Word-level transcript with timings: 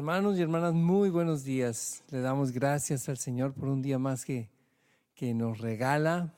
Hermanos 0.00 0.38
y 0.38 0.40
hermanas, 0.40 0.72
muy 0.72 1.10
buenos 1.10 1.44
días. 1.44 2.02
Le 2.08 2.22
damos 2.22 2.52
gracias 2.52 3.06
al 3.10 3.18
Señor 3.18 3.52
por 3.52 3.68
un 3.68 3.82
día 3.82 3.98
más 3.98 4.24
que, 4.24 4.48
que 5.14 5.34
nos 5.34 5.58
regala. 5.58 6.32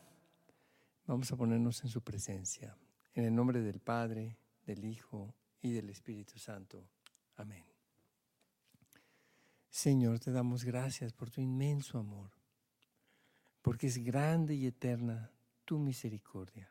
Vamos 1.06 1.30
a 1.30 1.36
ponernos 1.36 1.84
en 1.84 1.88
su 1.88 2.00
presencia. 2.00 2.76
En 3.14 3.24
el 3.24 3.32
nombre 3.32 3.60
del 3.60 3.78
Padre, 3.78 4.36
del 4.66 4.84
Hijo 4.84 5.32
y 5.60 5.70
del 5.70 5.90
Espíritu 5.90 6.40
Santo. 6.40 6.82
Amén. 7.36 7.64
Señor, 9.70 10.18
te 10.18 10.32
damos 10.32 10.64
gracias 10.64 11.12
por 11.12 11.30
tu 11.30 11.40
inmenso 11.40 11.98
amor, 11.98 12.32
porque 13.62 13.86
es 13.86 13.98
grande 13.98 14.56
y 14.56 14.66
eterna 14.66 15.30
tu 15.64 15.78
misericordia. 15.78 16.68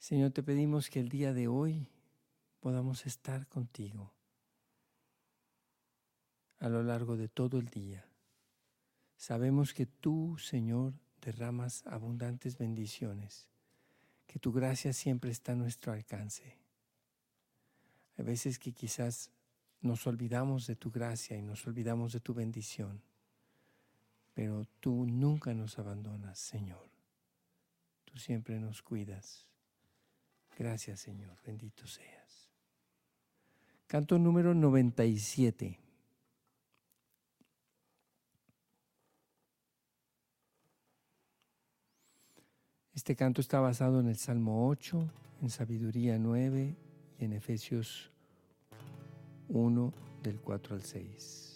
Señor, 0.00 0.32
te 0.32 0.42
pedimos 0.42 0.90
que 0.90 0.98
el 0.98 1.08
día 1.08 1.32
de 1.32 1.46
hoy 1.46 1.86
podamos 2.58 3.06
estar 3.06 3.46
contigo 3.46 4.12
a 6.62 6.68
lo 6.68 6.84
largo 6.84 7.16
de 7.16 7.28
todo 7.28 7.58
el 7.58 7.68
día. 7.68 8.06
Sabemos 9.16 9.74
que 9.74 9.84
tú, 9.84 10.38
Señor, 10.38 10.94
derramas 11.20 11.84
abundantes 11.88 12.56
bendiciones, 12.56 13.48
que 14.28 14.38
tu 14.38 14.52
gracia 14.52 14.92
siempre 14.92 15.32
está 15.32 15.52
a 15.52 15.56
nuestro 15.56 15.92
alcance. 15.92 16.56
Hay 18.16 18.24
veces 18.24 18.60
que 18.60 18.72
quizás 18.72 19.32
nos 19.80 20.06
olvidamos 20.06 20.68
de 20.68 20.76
tu 20.76 20.92
gracia 20.92 21.36
y 21.36 21.42
nos 21.42 21.66
olvidamos 21.66 22.12
de 22.12 22.20
tu 22.20 22.32
bendición, 22.32 23.02
pero 24.32 24.64
tú 24.78 25.04
nunca 25.04 25.54
nos 25.54 25.80
abandonas, 25.80 26.38
Señor. 26.38 26.88
Tú 28.04 28.18
siempre 28.18 28.60
nos 28.60 28.82
cuidas. 28.82 29.48
Gracias, 30.56 31.00
Señor. 31.00 31.36
Bendito 31.44 31.88
seas. 31.88 32.52
Canto 33.88 34.16
número 34.16 34.54
97. 34.54 35.80
Este 43.02 43.16
canto 43.16 43.40
está 43.40 43.58
basado 43.58 43.98
en 43.98 44.06
el 44.06 44.16
Salmo 44.16 44.68
8, 44.68 45.10
en 45.42 45.50
Sabiduría 45.50 46.20
9 46.20 46.76
y 47.18 47.24
en 47.24 47.32
Efesios 47.32 48.12
1 49.48 49.92
del 50.22 50.38
4 50.38 50.76
al 50.76 50.82
6. 50.82 51.51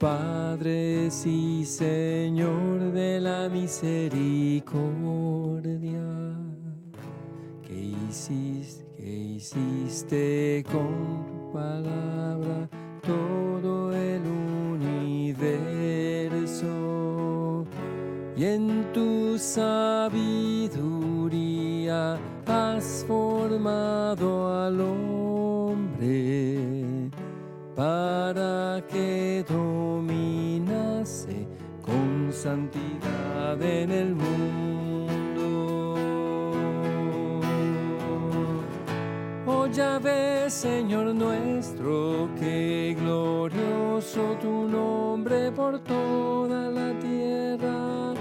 Los 0.00 0.08
padres 0.08 1.26
y 1.26 1.64
Señor 1.64 2.92
de 2.92 3.20
la 3.20 3.48
misericordia, 3.48 4.66
que 7.62 7.94
hiciste, 8.08 8.84
que 8.96 9.10
hiciste 9.10 10.64
con 10.70 11.26
tu 11.26 11.52
palabra 11.52 12.68
todo 13.02 13.92
el 13.94 14.22
universo. 14.74 15.16
Y 18.36 18.44
en 18.44 18.92
tu 18.92 19.38
sabiduría 19.38 20.78
has 22.46 23.04
formado 23.06 24.64
al 24.64 24.80
hombre 24.80 26.60
para 27.76 28.82
que 28.88 29.44
con 29.46 29.69
santidad 32.40 33.60
en 33.60 33.90
el 33.90 34.14
mundo. 34.14 35.44
Oh 39.46 39.68
ves, 40.02 40.54
Señor 40.54 41.14
nuestro, 41.14 42.30
que 42.38 42.96
glorioso 42.98 44.38
tu 44.40 44.66
nombre 44.66 45.52
por 45.52 45.80
toda 45.80 46.70
la 46.70 46.98
tierra. 46.98 48.14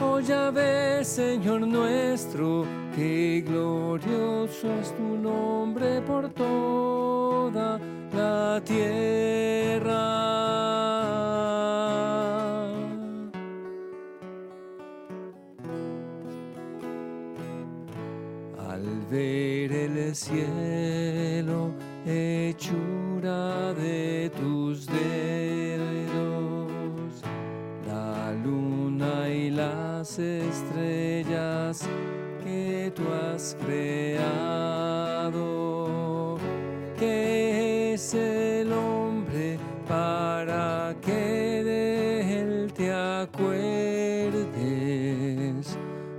Oh 0.00 0.20
ves, 0.54 1.06
Señor 1.06 1.60
nuestro, 1.66 2.64
que 2.96 3.44
glorioso 3.46 4.68
es 4.80 4.96
tu 4.96 5.18
nombre 5.18 6.00
por 6.00 6.30
toda 6.30 7.78
la 8.14 8.62
tierra. 8.64 9.59
Las 29.80 30.18
estrellas 30.18 31.82
que 32.42 32.92
tú 32.94 33.02
has 33.22 33.56
creado. 33.64 34.58
Que 36.98 37.94
el 38.12 38.72
hombre 38.72 39.58
para 39.88 40.94
que 41.00 41.62
de 41.70 42.40
él 42.40 42.72
te 42.74 42.92
acuerdes. 42.92 44.46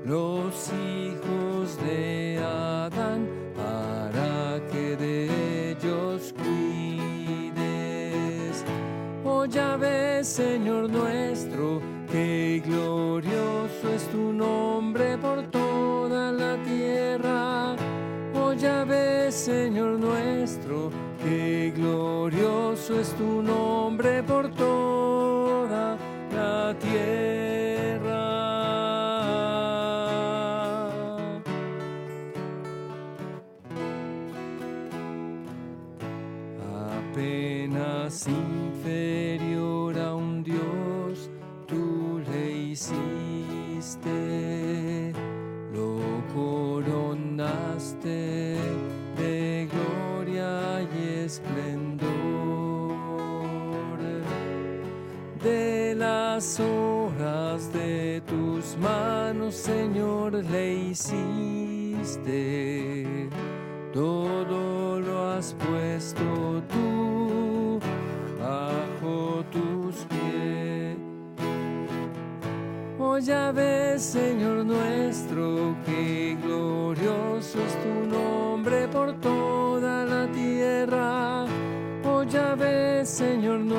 Los 0.05 0.71
hijos 0.73 1.77
de 1.85 2.39
Adán 2.43 3.27
para 3.55 4.59
que 4.71 4.95
de 4.95 5.71
ellos 5.71 6.33
cuides. 6.43 7.55
Oh 9.23 9.45
ya 9.45 9.77
ves, 9.77 10.27
Señor 10.27 10.89
nuestro, 10.89 11.20
es 22.99 23.13
tu 23.15 23.41
nombre 23.41 24.21
por 24.23 24.49
toda 24.55 25.97
la 26.33 26.75
tierra. 26.79 28.31
Apenas 37.09 38.27
inferior 38.27 39.97
a 39.99 40.15
un 40.15 40.43
Dios, 40.43 41.29
tú 41.67 42.21
le 42.31 42.51
hiciste, 42.51 44.11
lo 45.73 45.99
coronaste 46.33 48.40
manos, 58.77 59.55
Señor, 59.55 60.33
le 60.33 60.73
hiciste. 60.73 62.21
Todo 63.93 64.99
lo 64.99 65.29
has 65.31 65.53
puesto 65.53 66.23
tú 66.71 67.79
bajo 68.39 69.43
tus 69.51 70.05
pies. 70.05 70.97
Oh, 72.99 73.17
ya 73.17 73.51
ves, 73.51 74.01
Señor 74.01 74.65
nuestro, 74.65 75.75
que 75.85 76.37
glorioso 76.41 77.59
es 77.59 77.75
tu 77.83 78.07
nombre 78.15 78.87
por 78.87 79.13
toda 79.19 80.05
la 80.05 80.27
tierra. 80.31 81.45
Oh, 82.05 82.23
ya 82.23 82.55
ves, 82.55 83.09
Señor 83.09 83.59
nuestro, 83.59 83.70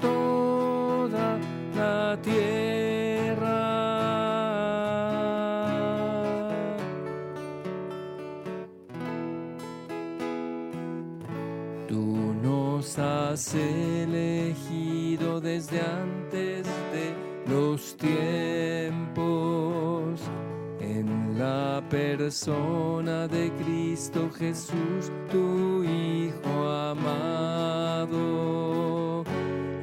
toda 0.00 1.38
la 1.76 2.18
tierra. 2.22 3.68
Tú 11.88 12.34
nos 12.42 12.98
has 12.98 13.54
elegido 13.54 15.40
desde 15.40 15.80
antes 15.80 16.66
de 16.92 17.14
los 17.48 17.96
tiempos 17.96 19.28
en 20.80 21.38
la 21.38 21.82
persona 21.88 23.26
de 23.28 23.50
Cristo 23.62 24.28
Jesús, 24.38 25.10
tu 25.30 25.82
Hijo 25.84 26.68
amado. 26.68 27.38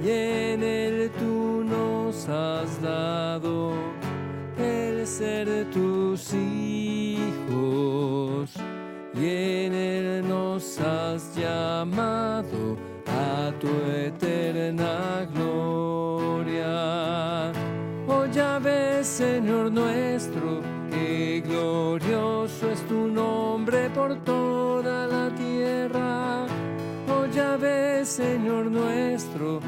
En 0.08 0.62
él 0.62 1.12
tú 1.18 1.64
nos 1.64 2.30
has 2.30 2.82
dado 2.82 3.74
el 4.58 5.08
ser 5.08 5.66
tus 5.72 6.32
hijos. 6.34 7.36
Y 9.16 9.66
en 9.66 9.74
él 9.74 10.28
nos 10.28 10.80
has 10.80 11.36
llamado 11.36 12.78
a 13.08 13.52
tu 13.60 13.68
eterna 13.96 15.28
gloria. 15.34 16.66
Oh 18.08 18.26
ya 18.28 18.60
ves, 18.60 19.08
Señor 19.08 19.72
nuestro, 19.72 20.62
que 20.92 21.42
glorioso 21.46 22.70
es 22.70 22.82
tu 22.88 23.08
nombre 23.08 23.90
por 23.90 24.16
toda 24.24 25.08
la 25.08 25.34
tierra. 25.34 26.46
Oh 27.08 27.26
ya 27.26 27.58
ves, 27.58 28.08
Señor 28.10 28.70
nuestro, 28.70 29.60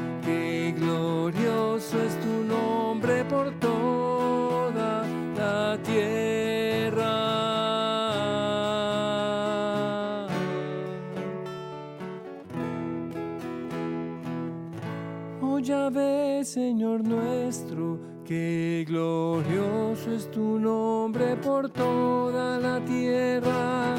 Señor 16.68 17.02
nuestro, 17.02 17.98
que 18.26 18.84
glorioso 18.86 20.12
es 20.12 20.30
tu 20.30 20.58
nombre 20.58 21.34
por 21.36 21.70
toda 21.70 22.58
la 22.60 22.78
tierra. 22.84 23.94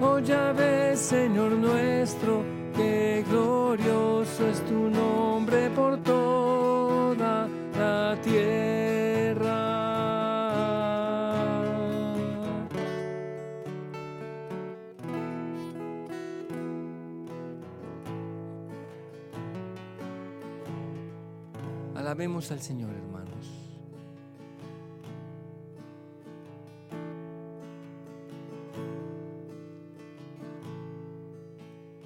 Oh 0.00 0.18
ya 0.18 0.50
ves, 0.52 0.98
Señor 0.98 1.52
nuestro, 1.52 2.42
que 2.74 3.22
glorioso 3.28 4.48
es 4.48 4.64
tu 4.64 4.88
nombre 4.88 5.15
Al 22.26 22.60
Señor, 22.60 22.90
hermanos. 22.90 23.46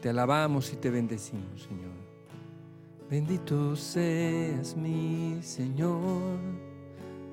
Te 0.02 0.10
alabamos 0.10 0.70
y 0.74 0.76
te 0.76 0.90
bendecimos, 0.90 1.62
Señor. 1.62 1.90
Bendito 3.08 3.74
seas 3.74 4.76
mi 4.76 5.38
Señor. 5.40 6.38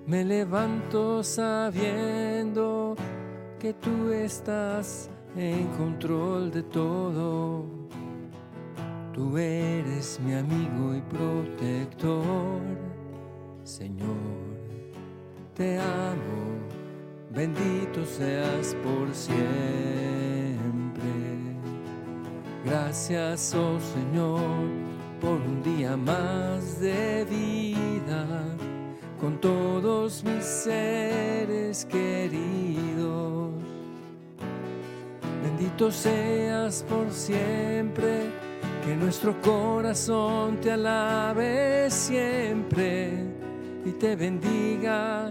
Me 0.05 0.23
levanto 0.23 1.25
sabiendo 1.25 2.95
que 3.59 3.73
tú 3.73 4.13
estás 4.13 5.09
en 5.35 5.67
control 5.75 6.51
de 6.51 6.63
todo. 6.63 7.76
Tú 9.17 9.35
eres 9.35 10.19
mi 10.23 10.35
amigo 10.35 10.93
y 10.93 11.01
protector, 11.09 12.61
Señor. 13.63 14.15
Te 15.55 15.79
amo, 15.79 16.59
bendito 17.31 18.05
seas 18.05 18.75
por 18.83 19.11
siempre. 19.15 19.41
Gracias, 22.63 23.55
oh 23.55 23.79
Señor, 23.79 24.39
por 25.19 25.41
un 25.41 25.63
día 25.63 25.97
más 25.97 26.79
de 26.79 27.25
vida 27.25 28.27
con 29.19 29.41
todos 29.41 30.23
mis 30.23 30.45
seres 30.45 31.85
queridos. 31.85 33.51
Bendito 35.41 35.91
seas 35.91 36.85
por 36.87 37.09
siempre, 37.09 38.29
que 38.87 38.95
nuestro 38.95 39.35
corazón 39.41 40.61
te 40.61 40.71
alabe 40.71 41.91
siempre 41.91 43.11
y 43.83 43.91
te 43.91 44.15
bendiga. 44.15 45.29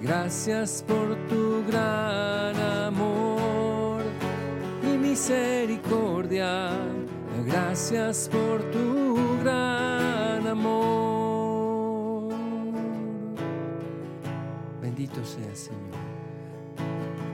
Gracias 0.00 0.82
por 0.88 1.14
tu 1.28 1.62
gran 1.66 2.56
amor 2.86 4.02
y 4.82 4.96
misericordia. 4.96 6.70
Gracias 7.44 8.30
por 8.32 8.62
tu 8.70 9.14
gran 9.42 10.46
amor. 10.46 12.32
Bendito 14.80 15.22
seas, 15.22 15.68
Señor. 15.68 16.00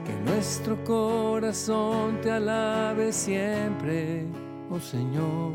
Que 0.05 0.29
nuestro 0.29 0.83
corazón 0.83 2.19
te 2.21 2.31
alabe 2.31 3.13
siempre, 3.13 4.25
oh 4.69 4.79
Señor. 4.79 5.53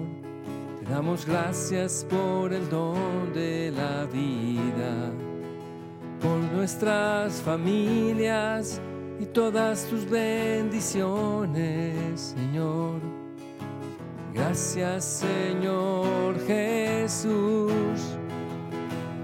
Te 0.81 0.87
damos 0.91 1.25
gracias 1.27 2.05
por 2.11 2.53
el 2.53 2.69
don 2.69 3.33
de 3.33 3.71
la 3.71 4.05
vida, 4.07 5.13
por 6.21 6.39
nuestras 6.53 7.41
familias 7.41 8.81
y 9.21 9.27
todas 9.27 9.87
tus 9.87 10.05
bendiciones, 10.09 12.35
Señor. 12.37 13.01
Gracias, 14.35 15.05
Señor 15.05 16.41
Jesús, 16.47 17.71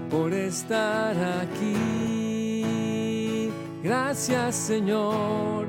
por 0.09 0.33
estar 0.33 1.15
aquí. 1.41 2.69
Gracias, 3.83 4.55
Señor, 4.55 5.67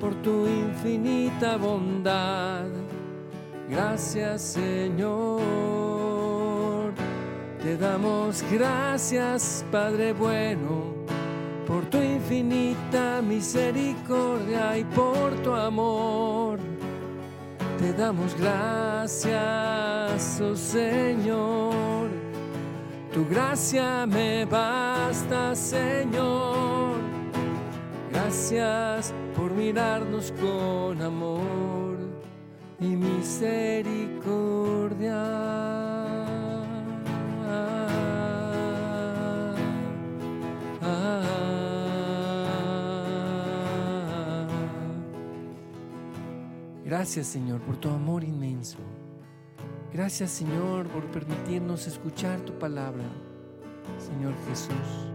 por 0.00 0.14
tu 0.22 0.46
infinita 0.46 1.56
bondad. 1.56 2.66
Gracias, 3.70 4.42
Señor. 4.42 5.40
Te 7.62 7.76
damos 7.76 8.42
gracias, 8.50 9.64
Padre 9.70 10.12
bueno 10.12 11.00
por 11.70 11.84
tu 11.86 11.98
infinita 11.98 13.22
misericordia 13.22 14.76
y 14.76 14.82
por 14.84 15.32
tu 15.44 15.54
amor. 15.54 16.58
Te 17.78 17.92
damos 17.92 18.34
gracias, 18.36 19.30
oh 20.40 20.56
Señor. 20.56 22.08
Tu 23.14 23.24
gracia 23.28 24.04
me 24.04 24.44
basta, 24.46 25.54
Señor. 25.54 26.96
Gracias 28.10 29.14
por 29.36 29.52
mirarnos 29.52 30.32
con 30.40 31.00
amor 31.00 31.69
y 32.80 32.96
misericordia. 32.96 34.10
Gracias 46.84 47.28
Señor 47.28 47.60
por 47.60 47.76
tu 47.76 47.88
amor 47.88 48.24
inmenso. 48.24 48.78
Gracias 49.92 50.30
Señor 50.30 50.86
por 50.88 51.04
permitirnos 51.06 51.86
escuchar 51.86 52.40
tu 52.40 52.58
palabra, 52.58 53.04
Señor 53.98 54.34
Jesús. 54.48 55.10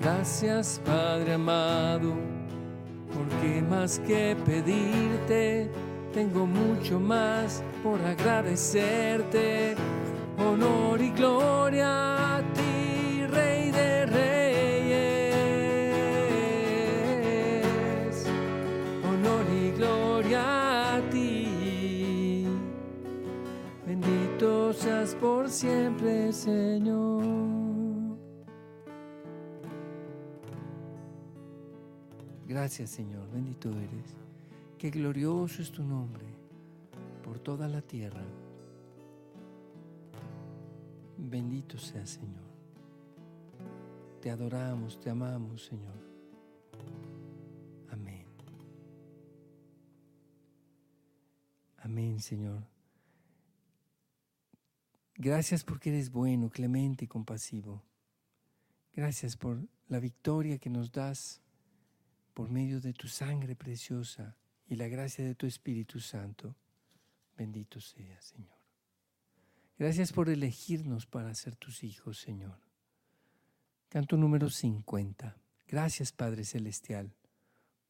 Gracias 0.00 0.80
Padre 0.84 1.34
amado, 1.34 2.14
porque 3.12 3.62
más 3.62 3.98
que 4.00 4.36
pedirte, 4.44 5.70
tengo 6.14 6.46
mucho 6.46 7.00
más 7.00 7.62
por 7.82 8.00
agradecerte. 8.00 9.74
Honor 10.38 11.00
y 11.00 11.10
gloria 11.10 12.36
a 12.36 12.42
ti, 12.54 13.26
Rey 13.26 13.72
de 13.72 14.06
Reyes. 14.06 14.94
Honor 19.04 19.44
y 19.52 19.72
gloria 19.72 20.94
a 20.96 21.00
ti. 21.10 22.46
Bendito 23.84 24.72
seas 24.72 25.16
por 25.16 25.50
siempre, 25.50 26.32
Señor. 26.32 27.24
Gracias, 32.46 32.90
Señor. 32.90 33.28
Bendito 33.32 33.68
eres 33.70 34.23
que 34.84 34.90
glorioso 34.90 35.62
es 35.62 35.72
tu 35.72 35.82
nombre 35.82 36.26
por 37.22 37.38
toda 37.38 37.66
la 37.66 37.80
tierra. 37.80 38.22
Bendito 41.16 41.78
sea 41.78 42.04
Señor. 42.04 42.44
Te 44.20 44.30
adoramos, 44.30 45.00
te 45.00 45.08
amamos, 45.08 45.64
Señor. 45.64 45.94
Amén. 47.92 48.26
Amén, 51.78 52.20
Señor. 52.20 52.62
Gracias 55.14 55.64
porque 55.64 55.88
eres 55.88 56.10
bueno, 56.10 56.50
clemente 56.50 57.06
y 57.06 57.08
compasivo. 57.08 57.82
Gracias 58.92 59.34
por 59.34 59.66
la 59.88 59.98
victoria 59.98 60.58
que 60.58 60.68
nos 60.68 60.92
das 60.92 61.40
por 62.34 62.50
medio 62.50 62.82
de 62.82 62.92
tu 62.92 63.08
sangre 63.08 63.56
preciosa 63.56 64.36
y 64.74 64.76
la 64.76 64.88
gracia 64.88 65.24
de 65.24 65.36
tu 65.36 65.46
Espíritu 65.46 66.00
Santo. 66.00 66.56
Bendito 67.36 67.80
sea, 67.80 68.20
Señor. 68.20 68.58
Gracias 69.78 70.12
por 70.12 70.28
elegirnos 70.28 71.06
para 71.06 71.32
ser 71.34 71.54
tus 71.54 71.84
hijos, 71.84 72.18
Señor. 72.18 72.58
Canto 73.88 74.16
número 74.16 74.50
50. 74.50 75.36
Gracias, 75.68 76.10
Padre 76.10 76.44
Celestial, 76.44 77.14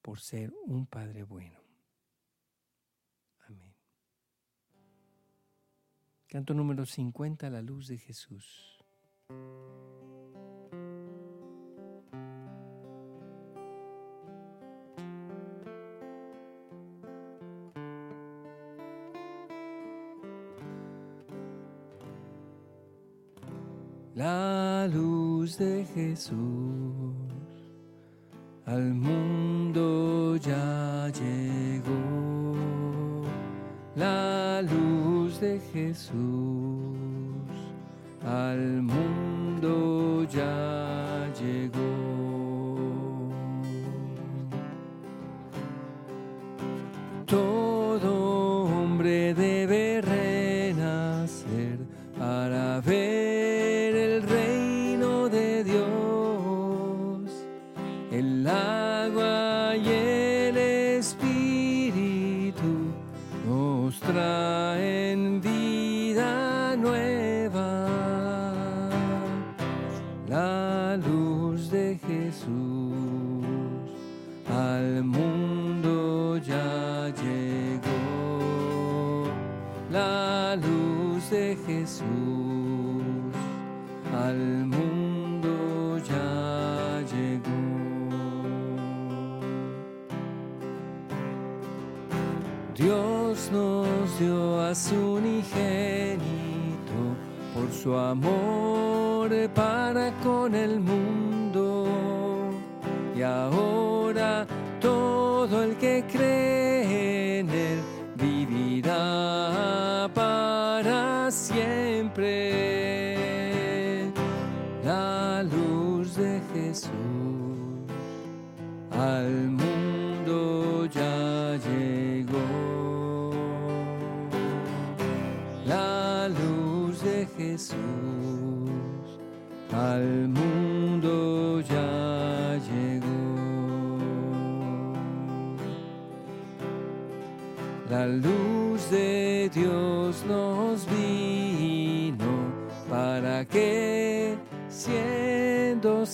por 0.02 0.20
ser 0.20 0.52
un 0.66 0.86
Padre 0.86 1.22
bueno. 1.22 1.58
Amén. 3.48 3.74
Canto 6.26 6.52
número 6.52 6.84
50, 6.84 7.48
la 7.48 7.62
luz 7.62 7.88
de 7.88 7.96
Jesús. 7.96 8.78
La 24.14 24.86
luz 24.86 25.58
de 25.58 25.84
Jesús 25.92 26.36
al 28.64 28.94
mundo 28.94 30.36
ya 30.36 31.10
llegó. 31.10 32.54
La 33.96 34.62
luz 34.62 35.40
de 35.40 35.58
Jesús 35.72 36.14
al 38.24 38.82
mundo 38.82 40.24
ya 40.30 40.83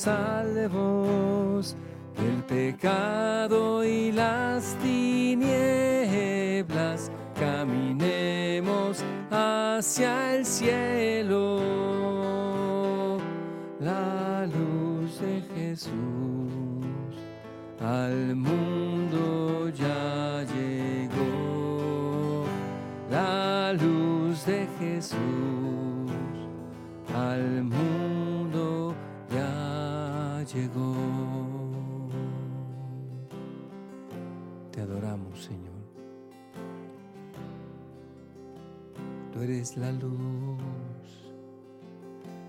salvos 0.00 1.76
del 2.16 2.42
pecado 2.44 3.84
y 3.84 4.10
las 4.12 4.74
tinieblas 4.82 5.50
caminemos 7.38 9.04
hacia 9.30 10.36
el 10.36 10.46
cielo. 10.46 11.60
La 13.78 14.46
luz 14.46 15.20
de 15.20 15.42
Jesús 15.54 15.92
al 17.78 18.34
mundo 18.36 19.68
ya 19.68 20.46
llegó. 20.54 22.46
La 23.10 23.74
luz 23.74 24.46
de 24.46 24.66
Jesús 24.78 25.18
al 27.14 27.64
mundo 27.64 28.09
llegó. 30.54 30.94
Te 34.72 34.80
adoramos, 34.80 35.44
Señor. 35.44 35.70
eres 39.42 39.76
la 39.76 39.90
luz 39.92 40.58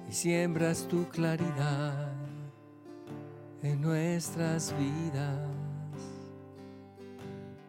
y 0.09 0.11
siembras 0.11 0.87
tu 0.89 1.05
claridad 1.05 2.11
en 3.63 3.81
nuestras 3.81 4.75
vidas. 4.77 5.47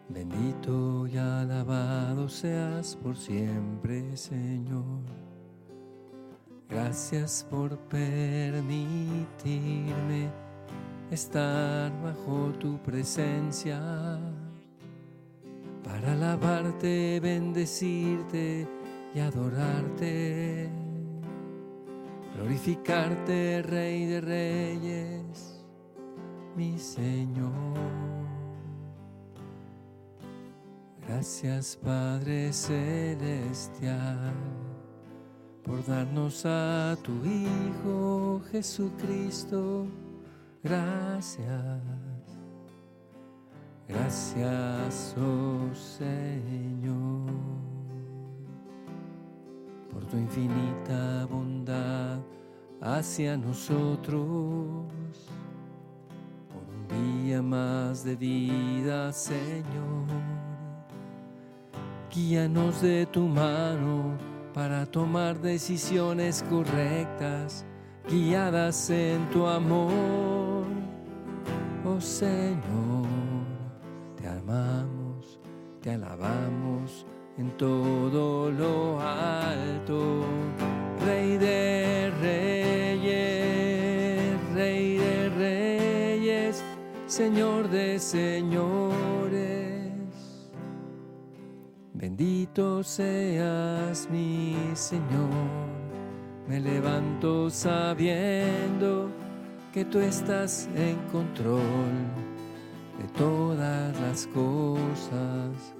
Bendito 0.08 1.06
y 1.06 1.16
alabado 1.16 2.28
seas 2.28 2.96
por 2.96 3.16
siempre, 3.16 4.16
Señor. 4.16 5.21
Gracias 6.72 7.46
por 7.50 7.76
permitirme 7.90 8.72
estar 11.10 11.92
bajo 12.02 12.50
tu 12.58 12.78
presencia. 12.78 13.78
Para 15.84 16.14
alabarte, 16.14 17.20
bendecirte 17.20 18.66
y 19.14 19.18
adorarte, 19.20 20.70
glorificarte, 22.36 23.60
Rey 23.62 24.06
de 24.06 24.22
Reyes, 24.22 25.62
mi 26.56 26.78
Señor. 26.78 27.52
Gracias 31.06 31.76
Padre 31.76 32.50
Celestial 32.54 34.32
por 35.62 35.84
darnos 35.86 36.44
a 36.44 36.96
tu 37.02 37.12
Hijo 37.24 38.42
Jesucristo. 38.50 39.86
Gracias. 40.62 41.80
Gracias, 43.88 45.14
oh 45.18 45.74
Señor 45.74 47.62
por 49.92 50.04
tu 50.06 50.16
infinita 50.16 51.26
bondad 51.30 52.18
hacia 52.80 53.36
nosotros. 53.36 54.86
Por 56.48 56.64
un 56.74 57.24
día 57.24 57.42
más 57.42 58.04
de 58.04 58.16
vida, 58.16 59.12
Señor. 59.12 60.06
Guíanos 62.10 62.82
de 62.82 63.06
tu 63.06 63.26
mano 63.26 64.31
para 64.54 64.84
tomar 64.86 65.38
decisiones 65.40 66.44
correctas, 66.48 67.64
guiadas 68.08 68.90
en 68.90 69.28
tu 69.30 69.46
amor. 69.46 70.64
Oh 71.84 72.00
Señor, 72.00 73.06
te 74.16 74.28
amamos, 74.28 75.40
te 75.80 75.92
alabamos 75.92 77.06
en 77.38 77.50
todo 77.56 78.50
lo 78.50 79.00
alto, 79.00 80.24
Rey 81.04 81.38
de 81.38 82.12
reyes, 82.20 83.20
Rey 84.54 84.98
de 84.98 85.30
reyes, 85.30 86.62
Señor 87.06 87.68
de 87.68 87.98
señores. 87.98 89.61
Bendito 92.02 92.82
seas 92.82 94.08
mi 94.10 94.56
Señor, 94.74 95.30
me 96.48 96.58
levanto 96.58 97.48
sabiendo 97.48 99.08
que 99.72 99.84
tú 99.84 100.00
estás 100.00 100.68
en 100.74 100.96
control 101.12 101.62
de 102.98 103.06
todas 103.16 104.00
las 104.00 104.26
cosas. 104.26 105.76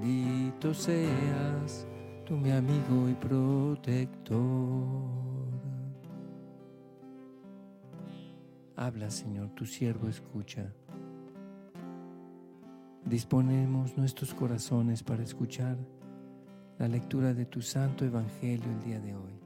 Bendito 0.00 0.72
seas, 0.72 1.86
tú 2.24 2.38
mi 2.38 2.52
amigo 2.52 3.06
y 3.10 3.12
protector. 3.12 4.40
Habla, 8.74 9.10
Señor, 9.10 9.50
tu 9.50 9.66
siervo 9.66 10.08
escucha. 10.08 10.72
Disponemos 13.04 13.96
nuestros 13.96 14.34
corazones 14.34 15.02
para 15.02 15.22
escuchar 15.22 15.76
la 16.78 16.86
lectura 16.86 17.34
de 17.34 17.46
tu 17.46 17.62
santo 17.62 18.04
evangelio 18.04 18.70
el 18.70 18.84
día 18.84 19.00
de 19.00 19.14
hoy. 19.14 19.40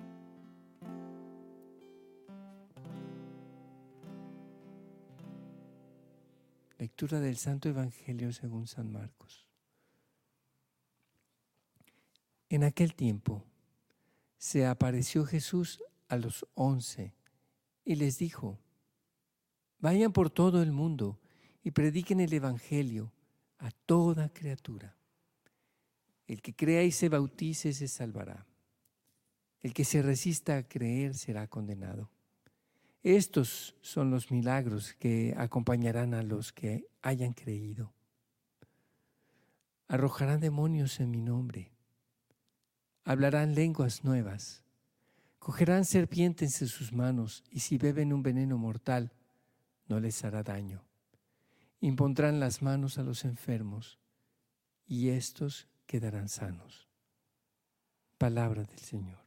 Lectura 6.79 7.21
del 7.21 7.37
Santo 7.37 7.69
Evangelio 7.69 8.33
según 8.33 8.67
San 8.67 8.93
Marcos. 8.93 9.47
En 12.51 12.63
aquel 12.65 12.95
tiempo 12.95 13.45
se 14.37 14.67
apareció 14.67 15.25
Jesús 15.25 15.83
a 16.09 16.17
los 16.17 16.47
once 16.55 17.15
y 17.85 17.95
les 17.95 18.19
dijo, 18.19 18.59
vayan 19.79 20.13
por 20.13 20.29
todo 20.29 20.63
el 20.63 20.73
mundo 20.73 21.19
y 21.63 21.71
prediquen 21.71 22.21
el 22.21 22.33
Evangelio 22.33 23.13
a 23.59 23.71
toda 23.71 24.33
criatura. 24.33 24.97
El 26.27 26.41
que 26.41 26.55
crea 26.55 26.83
y 26.83 26.93
se 26.93 27.09
bautice 27.09 27.73
se 27.73 27.89
salvará. 27.89 28.47
El 29.61 29.73
que 29.73 29.85
se 29.85 30.03
resista 30.03 30.57
a 30.57 30.63
creer 30.63 31.15
será 31.15 31.47
condenado. 31.47 32.11
Estos 33.03 33.77
son 33.83 34.11
los 34.11 34.31
milagros 34.31 34.95
que 34.95 35.35
acompañarán 35.37 36.15
a 36.15 36.23
los 36.23 36.53
que 36.53 36.87
hayan 37.03 37.35
creído. 37.35 37.93
Arrojarán 39.89 40.41
demonios 40.41 41.01
en 41.01 41.11
mi 41.11 41.21
nombre. 41.21 41.71
Hablarán 43.05 43.55
lenguas 43.55 44.05
nuevas. 44.05 44.63
Cogerán 45.39 45.85
serpientes 45.85 46.63
en 46.63 46.69
sus 46.69 46.95
manos 46.95 47.45
y 47.51 47.61
si 47.61 47.77
beben 47.77 48.15
un 48.15 48.23
veneno 48.23 48.57
mortal, 48.57 49.13
no 49.89 50.01
les 50.01 50.25
hará 50.25 50.43
daño. 50.43 50.83
Impondrán 51.85 52.41
las 52.41 52.63
manos 52.63 52.97
a 52.97 53.03
los 53.03 53.27
enfermos 53.27 53.99
y 54.87 55.11
estos 55.11 55.69
quedarán 55.87 56.31
sanos. 56.31 56.89
Palabra 58.17 58.65
del 58.65 58.79
Señor. 58.79 59.23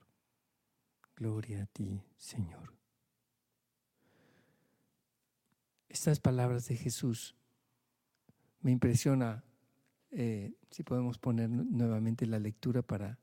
Gloria 1.15 1.61
a 1.63 1.65
ti, 1.67 2.01
Señor. 2.17 2.75
estas 5.87 6.19
palabras 6.19 6.67
de 6.67 6.75
Jesús 6.75 7.35
me 8.61 8.71
impresiona, 8.71 9.43
eh, 10.11 10.53
si 10.71 10.81
podemos 10.83 11.19
poner 11.19 11.49
nuevamente 11.49 12.25
la 12.25 12.39
lectura 12.39 12.81
para, 12.81 13.19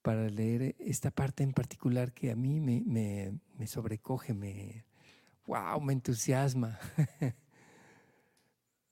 para 0.00 0.30
leer 0.30 0.76
esta 0.78 1.10
parte 1.10 1.42
en 1.42 1.52
particular 1.52 2.12
que 2.12 2.30
a 2.30 2.36
mí 2.36 2.58
me, 2.58 2.82
me, 2.86 3.38
me 3.58 3.66
sobrecoge, 3.66 4.32
me, 4.32 4.86
wow, 5.46 5.78
me 5.80 5.92
entusiasma. 5.92 6.78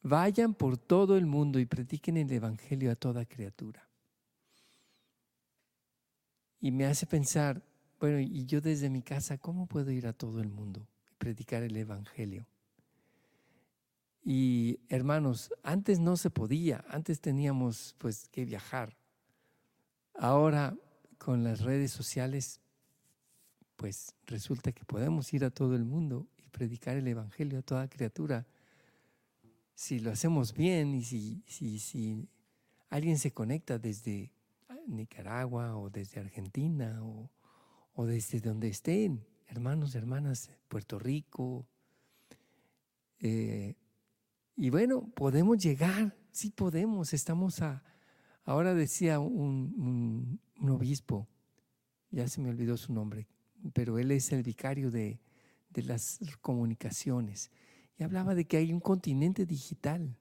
Vayan 0.02 0.54
por 0.54 0.78
todo 0.78 1.16
el 1.16 1.26
mundo 1.26 1.58
y 1.58 1.66
prediquen 1.66 2.16
el 2.16 2.32
Evangelio 2.32 2.90
a 2.90 2.96
toda 2.96 3.24
criatura. 3.24 3.86
Y 6.60 6.70
me 6.70 6.86
hace 6.86 7.06
pensar, 7.06 7.62
bueno, 7.98 8.18
y 8.18 8.44
yo 8.46 8.60
desde 8.60 8.90
mi 8.90 9.02
casa, 9.02 9.38
¿cómo 9.38 9.66
puedo 9.66 9.90
ir 9.90 10.06
a 10.06 10.12
todo 10.12 10.40
el 10.40 10.48
mundo? 10.48 10.86
predicar 11.20 11.62
el 11.62 11.76
Evangelio. 11.76 12.46
Y 14.24 14.80
hermanos, 14.88 15.52
antes 15.62 16.00
no 16.00 16.16
se 16.16 16.30
podía, 16.30 16.84
antes 16.88 17.20
teníamos 17.20 17.94
pues 17.98 18.26
que 18.28 18.44
viajar. 18.44 18.96
Ahora 20.14 20.74
con 21.18 21.44
las 21.44 21.60
redes 21.60 21.92
sociales, 21.92 22.60
pues 23.76 24.14
resulta 24.26 24.72
que 24.72 24.84
podemos 24.84 25.32
ir 25.34 25.44
a 25.44 25.50
todo 25.50 25.76
el 25.76 25.84
mundo 25.84 26.26
y 26.38 26.48
predicar 26.48 26.96
el 26.96 27.06
Evangelio 27.06 27.58
a 27.58 27.62
toda 27.62 27.88
criatura. 27.88 28.46
Si 29.80 29.98
lo 29.98 30.10
hacemos 30.10 30.52
bien 30.52 30.94
y 30.94 31.02
si, 31.02 31.42
si, 31.46 31.78
si 31.78 32.28
alguien 32.90 33.16
se 33.16 33.32
conecta 33.32 33.78
desde 33.78 34.30
Nicaragua 34.86 35.74
o 35.78 35.88
desde 35.88 36.20
Argentina 36.20 37.02
o, 37.02 37.30
o 37.94 38.04
desde 38.04 38.40
donde 38.40 38.68
estén, 38.68 39.24
hermanos, 39.48 39.94
hermanas, 39.94 40.50
Puerto 40.68 40.98
Rico. 40.98 41.66
Eh, 43.20 43.74
y 44.54 44.68
bueno, 44.68 45.08
podemos 45.14 45.56
llegar, 45.56 46.14
sí 46.30 46.50
podemos, 46.50 47.14
estamos 47.14 47.62
a, 47.62 47.82
ahora 48.44 48.74
decía 48.74 49.18
un, 49.18 50.42
obispo, 50.60 51.26
ya 52.10 52.28
se 52.28 52.42
me 52.42 52.50
olvidó 52.50 52.76
su 52.76 52.92
nombre, 52.92 53.26
pero 53.72 53.98
él 53.98 54.10
es 54.10 54.30
el 54.30 54.42
vicario 54.42 54.90
de, 54.90 55.18
las 55.72 56.20
comunicaciones, 56.42 57.50
y 58.00 58.02
hablaba 58.02 58.34
de 58.34 58.46
que 58.46 58.56
hay 58.56 58.72
un 58.72 58.80
continente 58.80 59.44
digital, 59.44 60.16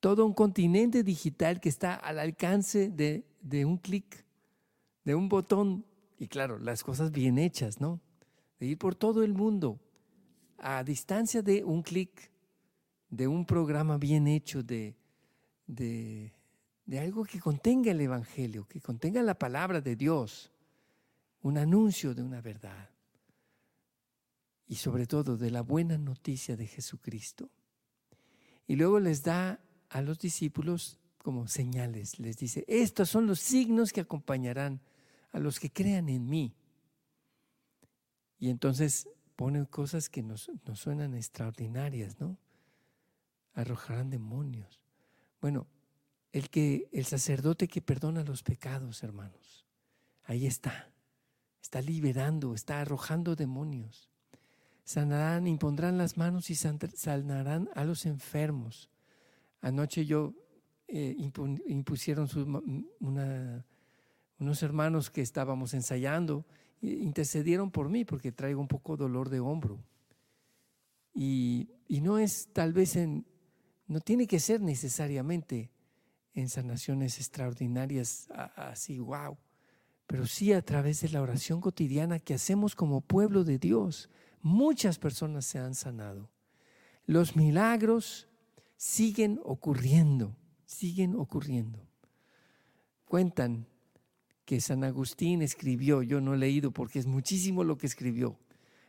todo 0.00 0.24
un 0.24 0.32
continente 0.32 1.02
digital 1.04 1.60
que 1.60 1.68
está 1.68 1.94
al 1.94 2.18
alcance 2.18 2.88
de, 2.88 3.26
de 3.42 3.66
un 3.66 3.76
clic, 3.76 4.24
de 5.04 5.14
un 5.14 5.28
botón, 5.28 5.84
y 6.18 6.28
claro, 6.28 6.58
las 6.58 6.82
cosas 6.82 7.12
bien 7.12 7.36
hechas, 7.36 7.78
¿no? 7.78 8.00
de 8.58 8.68
ir 8.68 8.78
por 8.78 8.94
todo 8.94 9.22
el 9.22 9.34
mundo 9.34 9.78
a 10.56 10.82
distancia 10.82 11.42
de 11.42 11.62
un 11.62 11.82
clic, 11.82 12.30
de 13.10 13.28
un 13.28 13.44
programa 13.44 13.98
bien 13.98 14.26
hecho, 14.26 14.62
de, 14.62 14.96
de, 15.66 16.32
algo 16.98 17.24
que 17.24 17.38
contenga 17.38 17.90
el 17.90 18.00
Evangelio, 18.00 18.66
que 18.66 18.80
contenga 18.80 19.22
la 19.22 19.38
palabra 19.38 19.82
de 19.82 19.94
Dios, 19.94 20.50
un 21.42 21.58
anuncio 21.58 22.14
de 22.14 22.22
una 22.22 22.40
verdad 22.40 22.91
y 24.72 24.76
sobre 24.76 25.06
todo 25.06 25.36
de 25.36 25.50
la 25.50 25.60
buena 25.60 25.98
noticia 25.98 26.56
de 26.56 26.66
Jesucristo. 26.66 27.50
Y 28.66 28.76
luego 28.76 29.00
les 29.00 29.22
da 29.22 29.60
a 29.90 30.00
los 30.00 30.18
discípulos 30.18 30.98
como 31.18 31.46
señales, 31.46 32.18
les 32.18 32.38
dice, 32.38 32.64
estos 32.66 33.10
son 33.10 33.26
los 33.26 33.38
signos 33.38 33.92
que 33.92 34.00
acompañarán 34.00 34.80
a 35.30 35.40
los 35.40 35.60
que 35.60 35.70
crean 35.70 36.08
en 36.08 36.26
mí. 36.26 36.54
Y 38.38 38.48
entonces 38.48 39.10
pone 39.36 39.66
cosas 39.66 40.08
que 40.08 40.22
nos, 40.22 40.50
suenan 40.72 41.12
extraordinarias, 41.12 42.18
¿no? 42.18 42.38
Arrojarán 43.52 44.08
demonios. 44.08 44.80
Bueno, 45.42 45.66
el 46.32 46.48
que 46.48 46.88
el 46.92 47.04
sacerdote 47.04 47.68
que 47.68 47.82
perdona 47.82 48.24
los 48.24 48.42
pecados, 48.42 49.02
hermanos, 49.02 49.66
ahí 50.24 50.46
está. 50.46 50.90
Está 51.60 51.82
liberando, 51.82 52.54
está 52.54 52.80
arrojando 52.80 53.36
demonios. 53.36 54.11
Sanarán, 54.84 55.46
impondrán 55.46 55.98
las 55.98 56.16
manos 56.16 56.50
y 56.50 56.54
sanarán 56.54 57.68
a 57.74 57.84
los 57.84 58.06
enfermos. 58.06 58.90
Anoche 59.60 60.04
yo 60.04 60.34
eh, 60.88 61.14
impusieron 61.18 62.28
unos 64.38 64.62
hermanos 64.62 65.10
que 65.10 65.20
estábamos 65.22 65.74
ensayando 65.74 66.44
intercedieron 66.82 67.70
por 67.70 67.88
mí 67.88 68.04
porque 68.04 68.32
traigo 68.32 68.60
un 68.60 68.68
poco 68.68 68.96
dolor 68.96 69.30
de 69.30 69.40
hombro. 69.40 69.78
Y, 71.14 71.68
no 71.88 72.18
es 72.18 72.48
tal 72.52 72.72
vez 72.72 72.96
en, 72.96 73.26
no 73.86 74.00
tiene 74.00 74.26
que 74.26 74.40
ser 74.40 74.60
necesariamente 74.60 75.70
en 76.34 76.48
sanaciones 76.48 77.18
extraordinarias 77.18 78.28
así, 78.56 78.98
wow, 78.98 79.36
pero 80.06 80.26
sí 80.26 80.52
a 80.52 80.62
través 80.62 81.02
de 81.02 81.10
la 81.10 81.20
oración 81.20 81.60
cotidiana 81.60 82.18
que 82.18 82.34
hacemos 82.34 82.74
como 82.74 83.02
pueblo 83.02 83.44
de 83.44 83.58
Dios. 83.58 84.08
Muchas 84.42 84.98
personas 84.98 85.46
se 85.46 85.58
han 85.58 85.74
sanado. 85.74 86.28
Los 87.06 87.36
milagros 87.36 88.28
siguen 88.76 89.40
ocurriendo, 89.44 90.36
siguen 90.64 91.14
ocurriendo. 91.14 91.78
Cuentan 93.04 93.66
que 94.44 94.60
San 94.60 94.84
Agustín 94.84 95.42
escribió, 95.42 96.02
yo 96.02 96.20
no 96.20 96.34
he 96.34 96.38
leído 96.38 96.72
porque 96.72 96.98
es 96.98 97.06
muchísimo 97.06 97.64
lo 97.64 97.78
que 97.78 97.86
escribió, 97.86 98.38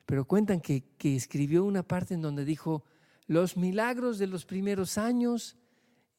pero 0.05 0.25
cuentan 0.25 0.59
que, 0.59 0.83
que 0.97 1.15
escribió 1.15 1.63
una 1.63 1.83
parte 1.83 2.15
en 2.15 2.21
donde 2.21 2.43
dijo, 2.43 2.83
los 3.27 3.55
milagros 3.55 4.17
de 4.17 4.27
los 4.27 4.45
primeros 4.45 4.97
años 4.97 5.57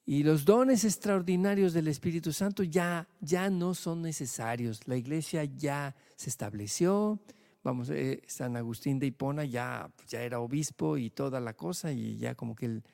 Y 0.06 0.22
los 0.22 0.44
dones 0.44 0.84
extraordinarios 0.84 1.72
del 1.72 1.88
Espíritu 1.88 2.32
Santo 2.32 2.62
ya, 2.62 3.08
ya 3.20 3.48
no 3.48 3.72
son 3.74 4.02
necesarios. 4.02 4.86
La 4.86 4.96
iglesia 4.96 5.44
ya 5.44 5.96
se 6.16 6.28
estableció. 6.28 7.20
Vamos, 7.64 7.88
eh, 7.88 8.22
San 8.26 8.56
Agustín 8.56 8.98
de 8.98 9.06
Hipona 9.06 9.46
ya, 9.46 9.90
ya 10.06 10.20
era 10.22 10.38
obispo 10.38 10.98
y 10.98 11.08
toda 11.08 11.40
la 11.40 11.54
cosa, 11.54 11.90
y 11.92 12.18
ya 12.18 12.34
como 12.34 12.54
que 12.54 12.66
el, 12.66 12.84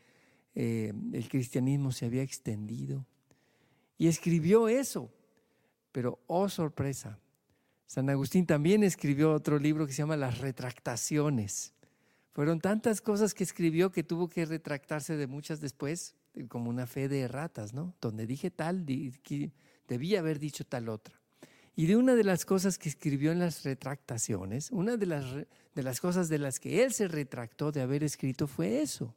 eh, 0.55 0.93
el 1.13 1.29
cristianismo 1.29 1.91
se 1.91 2.07
había 2.07 2.23
extendido. 2.23 3.05
Y 3.99 4.07
escribió 4.07 4.69
eso. 4.69 5.11
Pero, 5.91 6.21
oh 6.29 6.49
sorpresa, 6.49 7.19
San 7.87 8.09
Agustín 8.11 8.47
también 8.47 8.85
escribió 8.85 9.33
otro 9.33 9.59
libro 9.59 9.87
que 9.87 9.93
se 9.93 9.99
llama 9.99 10.17
Las 10.17 10.39
Retractaciones. 10.39 11.75
Fueron 12.33 12.61
tantas 12.61 13.01
cosas 13.01 13.35
que 13.35 13.43
escribió 13.43 13.91
que 13.91 14.05
tuvo 14.05 14.29
que 14.29 14.47
retractarse 14.47 15.17
de 15.17 15.27
muchas 15.27 15.61
después, 15.61 16.15
como 16.49 16.71
una 16.71 16.87
fe 16.87 17.09
de 17.09 17.27
ratas, 17.27 17.75
¿no? 17.75 17.97
Donde 18.01 18.29
dije 18.29 18.53
tal, 18.53 18.87
debía 18.87 20.21
haber 20.21 20.39
dicho 20.39 20.65
tal 20.65 20.89
otra. 20.89 21.20
Y 21.81 21.87
de 21.87 21.97
una 21.97 22.15
de 22.15 22.25
las 22.25 22.45
cosas 22.45 22.77
que 22.77 22.91
escribió 22.91 23.33
en 23.33 23.39
las 23.39 23.63
retractaciones, 23.63 24.71
una 24.71 24.99
de 24.99 25.07
las, 25.07 25.25
de 25.35 25.83
las 25.83 25.99
cosas 25.99 26.29
de 26.29 26.37
las 26.37 26.61
que 26.61 26.85
él 26.85 26.93
se 26.93 27.09
retractó 27.09 27.73
de 27.73 27.81
haber 27.81 28.05
escrito 28.05 28.47
fue 28.47 28.83
eso. 28.83 29.15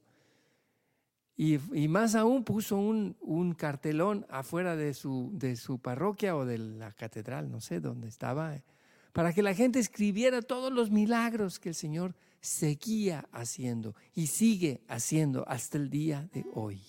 Y, 1.36 1.58
más 1.90 2.16
aún 2.16 2.46
puso 2.46 2.78
un, 2.78 3.18
un, 3.20 3.54
cartelón 3.54 4.26
afuera 4.30 4.78
de 4.78 4.94
su, 4.94 5.30
de 5.34 5.58
su 5.58 5.80
parroquia 5.80 6.38
o 6.38 6.46
de 6.46 6.58
la 6.58 6.94
catedral, 6.94 7.52
no 7.52 7.60
sé 7.60 7.82
dónde 7.82 8.08
estaba, 8.08 8.64
para 9.12 9.34
que 9.34 9.44
la 9.44 9.54
gente 9.54 9.80
escribiera 9.80 10.42
todos 10.42 10.72
los 10.72 10.90
milagros 10.90 11.60
que 11.60 11.68
el 11.68 11.76
Señor 11.76 12.16
seguía 12.40 13.28
haciendo 13.34 13.94
y 14.16 14.28
sigue 14.28 14.86
haciendo 14.88 15.46
hasta 15.50 15.78
el 15.78 15.90
día 15.90 16.30
de 16.32 16.46
hoy. 16.54 16.82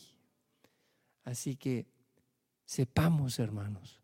Así 1.24 1.56
que 1.56 1.88
sepamos, 2.64 3.40
hermanos, 3.40 4.03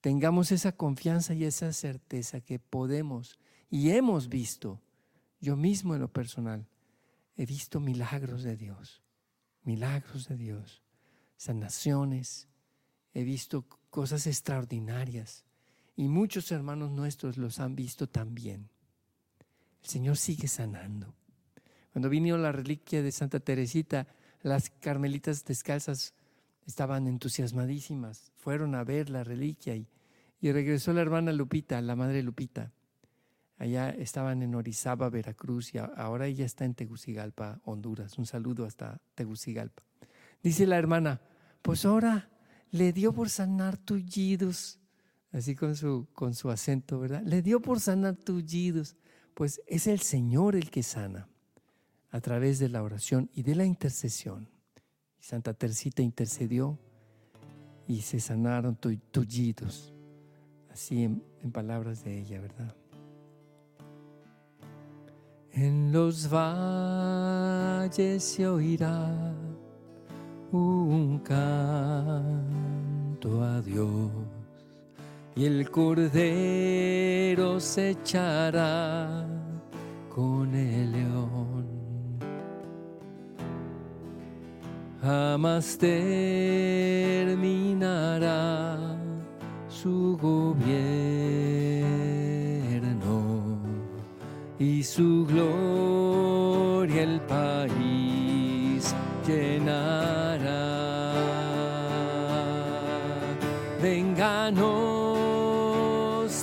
tengamos 0.00 0.52
esa 0.52 0.72
confianza 0.72 1.34
y 1.34 1.44
esa 1.44 1.72
certeza 1.72 2.40
que 2.40 2.58
podemos 2.58 3.38
y 3.70 3.90
hemos 3.90 4.28
visto, 4.28 4.80
yo 5.40 5.56
mismo 5.56 5.94
en 5.94 6.00
lo 6.00 6.12
personal, 6.12 6.66
he 7.36 7.46
visto 7.46 7.80
milagros 7.80 8.42
de 8.42 8.56
Dios 8.56 9.02
milagros 9.64 10.28
de 10.28 10.36
Dios, 10.36 10.82
sanaciones, 11.36 12.48
he 13.14 13.24
visto 13.24 13.66
cosas 13.90 14.26
extraordinarias 14.26 15.44
y 15.96 16.08
muchos 16.08 16.50
hermanos 16.52 16.90
nuestros 16.90 17.36
los 17.36 17.60
han 17.60 17.76
visto 17.76 18.08
también. 18.08 18.70
El 19.82 19.88
Señor 19.88 20.16
sigue 20.16 20.48
sanando. 20.48 21.14
Cuando 21.92 22.08
vino 22.08 22.36
la 22.38 22.52
reliquia 22.52 23.02
de 23.02 23.12
Santa 23.12 23.40
Teresita, 23.40 24.06
las 24.42 24.70
carmelitas 24.70 25.44
descalzas 25.44 26.14
estaban 26.70 27.06
entusiasmadísimas, 27.06 28.32
fueron 28.36 28.74
a 28.74 28.84
ver 28.84 29.10
la 29.10 29.24
reliquia 29.24 29.76
y, 29.76 29.86
y 30.40 30.52
regresó 30.52 30.92
la 30.92 31.02
hermana 31.02 31.32
Lupita, 31.32 31.80
la 31.80 31.96
madre 31.96 32.22
Lupita, 32.22 32.72
Allá 33.60 33.90
estaban 33.90 34.42
en 34.42 34.54
Orizaba, 34.54 35.10
Veracruz, 35.10 35.74
y 35.74 35.78
ahora 35.78 36.26
ella 36.26 36.46
está 36.46 36.64
en 36.64 36.74
Tegucigalpa, 36.74 37.60
Honduras. 37.64 38.16
Un 38.16 38.24
saludo 38.24 38.64
hasta 38.64 39.02
Tegucigalpa. 39.14 39.82
Dice 40.42 40.66
la 40.66 40.78
hermana, 40.78 41.20
pues 41.60 41.84
ahora 41.84 42.30
le 42.70 42.94
dio 42.94 43.12
por 43.12 43.28
sanar 43.28 43.76
tullidos, 43.76 44.80
así 45.30 45.54
con 45.54 45.76
su, 45.76 46.08
con 46.14 46.34
su 46.34 46.48
acento, 46.48 47.00
¿verdad? 47.00 47.22
Le 47.22 47.42
dio 47.42 47.60
por 47.60 47.80
sanar 47.80 48.16
tullidos. 48.16 48.96
Pues 49.34 49.60
es 49.66 49.86
el 49.86 50.00
Señor 50.00 50.56
el 50.56 50.70
que 50.70 50.82
sana 50.82 51.28
a 52.10 52.20
través 52.22 52.58
de 52.60 52.70
la 52.70 52.82
oración 52.82 53.28
y 53.34 53.42
de 53.42 53.56
la 53.56 53.66
intercesión. 53.66 54.48
Santa 55.20 55.54
Tercita 55.54 56.02
intercedió 56.02 56.78
y 57.86 58.00
se 58.00 58.18
sanaron 58.20 58.76
tullidos, 58.76 59.94
así 60.70 61.04
en 61.04 61.52
palabras 61.52 62.02
de 62.04 62.20
ella, 62.20 62.40
¿verdad? 62.40 62.74
En 65.52 65.92
los 65.92 66.28
valles 66.32 68.22
se 68.22 68.46
oirá 68.46 69.34
un 70.52 71.18
canto 71.18 72.24
a 73.42 73.60
Dios 73.60 74.10
y 75.36 75.44
el 75.44 75.70
cordero 75.70 76.10
se 77.60 77.90
echará 77.90 79.26
con 80.08 80.54
el 80.54 80.92
león. 80.92 81.49
Jamás 85.02 85.78
terminará 85.78 86.18
su 89.66 90.18
gobierno 90.20 90.60
y 94.58 94.82
su 94.82 95.24
gloria 95.24 97.02
el 97.02 97.18
país 97.22 98.94
llenará. 99.26 100.74
Vénganos 103.80 104.60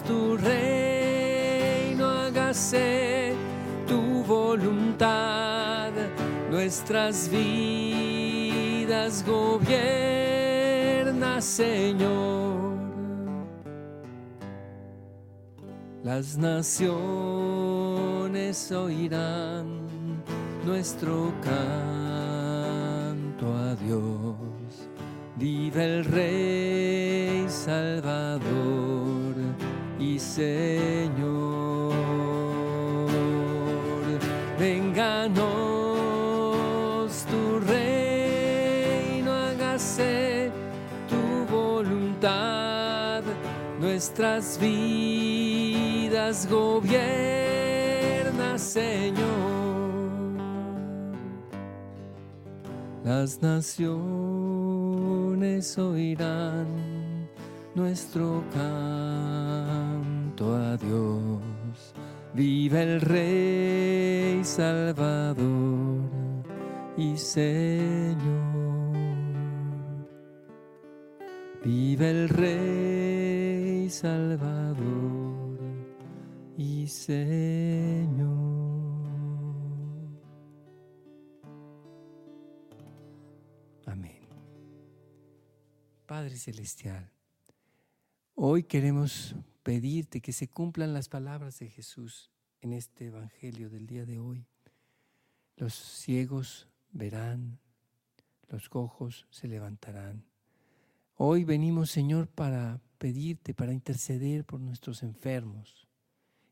tu 0.01 0.35
reino, 0.35 2.07
hágase 2.07 3.35
tu 3.87 4.23
voluntad, 4.23 5.91
nuestras 6.49 7.29
vidas 7.29 8.16
gobierna, 9.25 9.81
Señor. 11.41 12.57
Las 16.03 16.38
naciones 16.38 16.88
oirán 18.71 19.67
nuestro 20.65 21.33
canto 21.43 22.77
a 23.53 23.75
Dios. 23.75 24.36
Vive 25.36 25.83
el 25.83 26.05
Rey 26.05 27.45
Salvador 27.49 29.36
y 29.99 30.17
Señor. 30.19 31.37
Nuestras 44.07 44.57
vidas 44.61 46.47
gobierna, 46.49 46.97
Señor. 48.57 49.17
Las 53.03 53.41
naciones 53.41 53.97
oirán 55.77 57.27
nuestro 57.75 58.45
canto 58.53 60.55
a 60.55 60.77
Dios. 60.77 61.93
Viva 62.33 62.81
el 62.81 63.01
Rey 63.01 64.41
Salvador 64.45 65.99
y 66.95 67.17
Señor. 67.17 68.15
Viva 71.65 72.07
el 72.07 72.29
Rey 72.29 72.96
Salvador 73.89 75.58
y 76.58 76.88
Señor. 76.88 78.28
Amén. 83.86 84.28
Padre 86.06 86.36
Celestial, 86.36 87.10
hoy 88.36 88.63
queremos 88.63 89.36
pedirte 89.63 90.21
que 90.21 90.34
se 90.34 90.50
cumplan 90.50 90.93
las 90.93 91.08
palabras 91.08 91.60
de 91.60 91.69
Jesús 91.69 92.32
en 92.62 92.73
este 92.73 93.08
Evangelio 93.08 93.69
del 93.69 93.88
día 93.88 94.06
de 94.06 94.19
hoy. 94.19 94.45
Los 95.56 95.73
ciegos 95.73 96.67
verán, 96.91 97.60
los 98.50 98.69
cojos 98.69 99.28
se 99.30 99.47
levantarán. 99.47 100.26
Hoy 101.19 101.43
venimos, 101.43 101.89
Señor, 101.89 102.27
para 102.27 102.80
pedirte, 102.99 103.56
para 103.56 103.73
interceder 103.73 104.45
por 104.45 104.60
nuestros 104.60 105.01
enfermos 105.01 105.88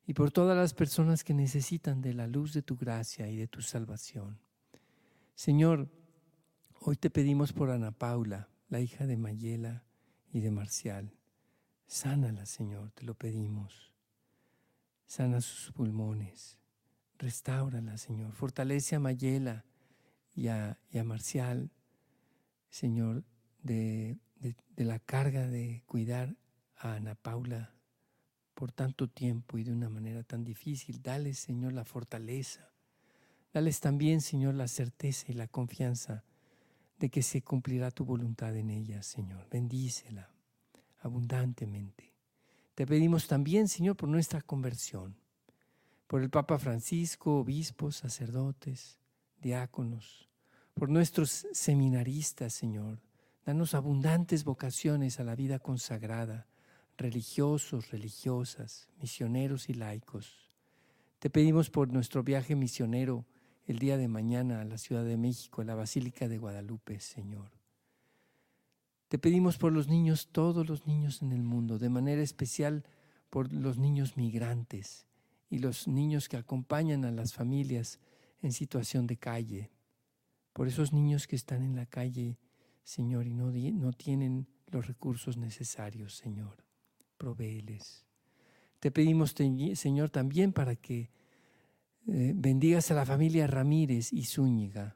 y 0.08 0.16
por 0.16 0.32
todas 0.32 0.58
las 0.58 0.74
personas 0.74 1.24
que 1.24 1.36
necesitan 1.36 2.02
de 2.02 2.16
la 2.16 2.26
luz 2.26 2.52
de 2.52 2.64
tu 2.64 2.76
gracia 2.76 3.30
y 3.30 3.38
de 3.38 3.48
tu 3.48 3.62
salvación. 3.62 4.40
Señor, 5.36 5.88
hoy 6.80 6.96
te 6.96 7.12
pedimos 7.12 7.54
por 7.54 7.70
Ana 7.70 7.92
Paula, 7.92 8.50
la 8.70 8.80
hija 8.80 9.06
de 9.06 9.18
Mayela 9.18 9.84
y 10.34 10.40
de 10.40 10.50
Marcial. 10.50 11.14
Sánala, 11.86 12.48
Señor, 12.48 12.90
te 12.92 13.06
lo 13.06 13.14
pedimos. 13.14 13.94
Sana 15.06 15.42
sus 15.42 15.74
pulmones. 15.74 16.58
Restáurala, 17.20 18.00
Señor. 18.00 18.32
Fortalece 18.32 18.96
a 18.96 19.00
Mayela 19.00 19.64
y 20.34 20.48
a, 20.48 20.80
y 20.90 20.98
a 20.98 21.04
Marcial. 21.04 21.70
Señor, 22.72 23.24
de, 23.62 24.18
la 24.76 25.00
carga 25.00 25.48
de 25.48 25.84
cuidar 25.86 26.36
a 26.78 26.96
Ana 26.96 27.16
Paula 27.16 27.74
por 28.54 28.72
tanto 28.72 29.10
tiempo 29.10 29.58
y 29.58 29.64
de 29.64 29.72
una 29.72 29.90
manera 29.90 30.24
tan 30.24 30.44
difícil. 30.44 31.02
Dale, 31.02 31.34
Señor, 31.34 31.74
la 31.74 31.86
fortaleza. 31.86 32.72
Dales 33.54 33.80
también, 33.80 34.22
Señor, 34.22 34.56
la 34.56 34.68
certeza 34.68 35.26
y 35.30 35.34
la 35.34 35.48
confianza 35.48 36.24
de 37.00 37.10
que 37.10 37.22
se 37.22 37.42
cumplirá 37.42 37.92
tu 37.92 38.06
voluntad 38.06 38.56
en 38.56 38.70
ella, 38.70 39.02
Señor. 39.04 39.48
Bendícela 39.50 40.30
abundantemente. 41.00 42.14
Te 42.74 42.86
pedimos 42.86 43.28
también, 43.28 43.68
Señor, 43.68 43.96
por 43.96 44.10
nuestra 44.10 44.42
conversión, 44.42 45.16
por 46.08 46.22
el 46.22 46.30
Papa 46.30 46.58
Francisco, 46.58 47.40
obispos, 47.40 47.98
sacerdotes, 47.98 49.00
diáconos, 49.40 50.28
por 50.74 50.90
nuestros 50.90 51.48
seminaristas, 51.54 52.54
Señor. 52.54 53.00
Danos 53.46 53.76
abundantes 53.76 54.44
vocaciones 54.44 55.20
a 55.20 55.24
la 55.24 55.36
vida 55.36 55.60
consagrada, 55.60 56.48
religiosos, 56.98 57.92
religiosas, 57.92 58.90
misioneros 59.00 59.70
y 59.70 59.76
laicos. 59.76 60.50
Te 61.20 61.30
pedimos 61.30 61.70
por 61.70 61.94
nuestro 61.94 62.24
viaje 62.24 62.56
misionero 62.56 63.26
el 63.68 63.78
día 63.78 63.98
de 63.98 64.08
mañana 64.08 64.62
a 64.62 64.66
la 64.66 64.80
Ciudad 64.80 65.06
de 65.06 65.18
México, 65.18 65.62
a 65.62 65.66
la 65.66 65.76
Basílica 65.76 66.28
de 66.28 66.40
Guadalupe, 66.40 67.00
Señor. 67.00 67.52
Te 69.10 69.20
pedimos 69.20 69.60
por 69.60 69.72
los 69.72 69.88
niños, 69.88 70.30
todos 70.32 70.68
los 70.68 70.88
niños 70.88 71.22
en 71.22 71.32
el 71.32 71.44
mundo, 71.44 71.78
de 71.78 71.90
manera 71.90 72.24
especial 72.24 72.84
por 73.30 73.54
los 73.54 73.78
niños 73.78 74.18
migrantes 74.18 75.06
y 75.52 75.60
los 75.60 75.88
niños 75.88 76.30
que 76.30 76.38
acompañan 76.38 77.06
a 77.06 77.12
las 77.12 77.34
familias 77.34 78.00
en 78.42 78.54
situación 78.54 79.06
de 79.06 79.18
calle, 79.18 79.70
por 80.52 80.68
esos 80.68 80.94
niños 80.94 81.28
que 81.28 81.36
están 81.36 81.62
en 81.62 81.76
la 81.76 81.86
calle, 81.86 82.40
Señor, 82.86 83.26
y 83.26 83.34
no, 83.34 83.92
tienen 83.94 84.48
los 84.68 84.86
recursos 84.86 85.38
necesarios, 85.38 86.16
Señor. 86.16 86.64
Provéeles. 87.18 88.06
Te 88.80 88.92
pedimos, 88.92 89.34
Señor, 89.74 90.12
también 90.12 90.54
para 90.54 90.76
que 90.76 91.10
eh, 92.08 92.34
bendigas 92.36 92.92
a 92.92 92.94
la 92.94 93.04
familia 93.04 93.48
Ramírez 93.48 94.14
y 94.14 94.26
Zúñiga, 94.26 94.96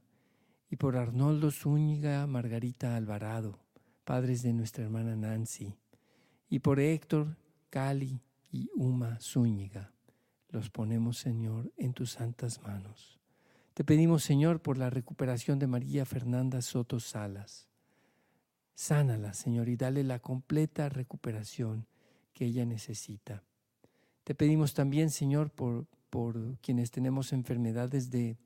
y 0.69 0.75
por 0.75 0.97
Arnoldo 0.97 1.49
Zúñiga, 1.49 2.28
Margarita 2.28 2.95
Alvarado, 2.95 3.60
padres 4.04 4.43
de 4.43 4.54
nuestra 4.54 4.84
hermana 4.84 5.15
Nancy, 5.15 5.75
y 6.47 6.60
por 6.60 6.80
Héctor, 6.80 7.38
Cali 7.71 8.21
y 8.52 8.69
Uma 8.75 9.19
Zúñiga. 9.19 9.91
Los 10.49 10.69
ponemos, 10.69 11.17
Señor, 11.17 11.73
en 11.75 11.93
tus 11.93 12.12
santas 12.12 12.62
manos. 12.62 13.19
Te 13.73 13.84
pedimos, 13.84 14.23
Señor, 14.23 14.62
por 14.62 14.78
la 14.78 14.91
recuperación 14.91 15.58
de 15.58 15.65
María 15.65 16.06
Fernanda 16.06 16.62
Soto 16.62 16.99
Salas. 16.99 17.68
Sánala, 18.79 19.33
Señor, 19.33 19.67
y 19.67 19.75
dale 19.75 20.05
la 20.05 20.19
completa 20.19 20.87
recuperación 20.87 21.85
que 22.31 22.45
ella 22.45 22.65
necesita. 22.65 23.43
Te 24.23 24.33
pedimos 24.35 24.73
también, 24.73 25.09
Señor, 25.09 25.49
por, 25.51 25.85
por 26.09 26.57
quienes 26.59 26.89
tenemos 26.89 27.33
enfermedades 27.33 28.09
de, 28.09 28.37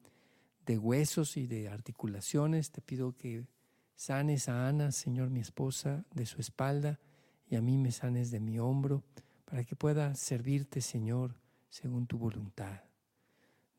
de 0.65 0.79
huesos 0.79 1.37
y 1.37 1.45
de 1.45 1.69
articulaciones. 1.69 2.71
Te 2.71 2.81
pido 2.81 3.15
que 3.15 3.45
sanes 3.93 4.49
a 4.49 4.67
Ana, 4.67 4.91
Señor, 4.91 5.29
mi 5.29 5.39
esposa, 5.39 6.03
de 6.15 6.25
su 6.25 6.41
espalda, 6.41 6.99
y 7.47 7.55
a 7.55 7.61
mí 7.61 7.77
me 7.77 7.91
sanes 7.91 8.31
de 8.31 8.39
mi 8.39 8.57
hombro, 8.57 9.03
para 9.45 9.63
que 9.63 9.75
pueda 9.75 10.15
servirte, 10.15 10.81
Señor, 10.81 11.35
según 11.69 12.07
tu 12.07 12.17
voluntad. 12.17 12.81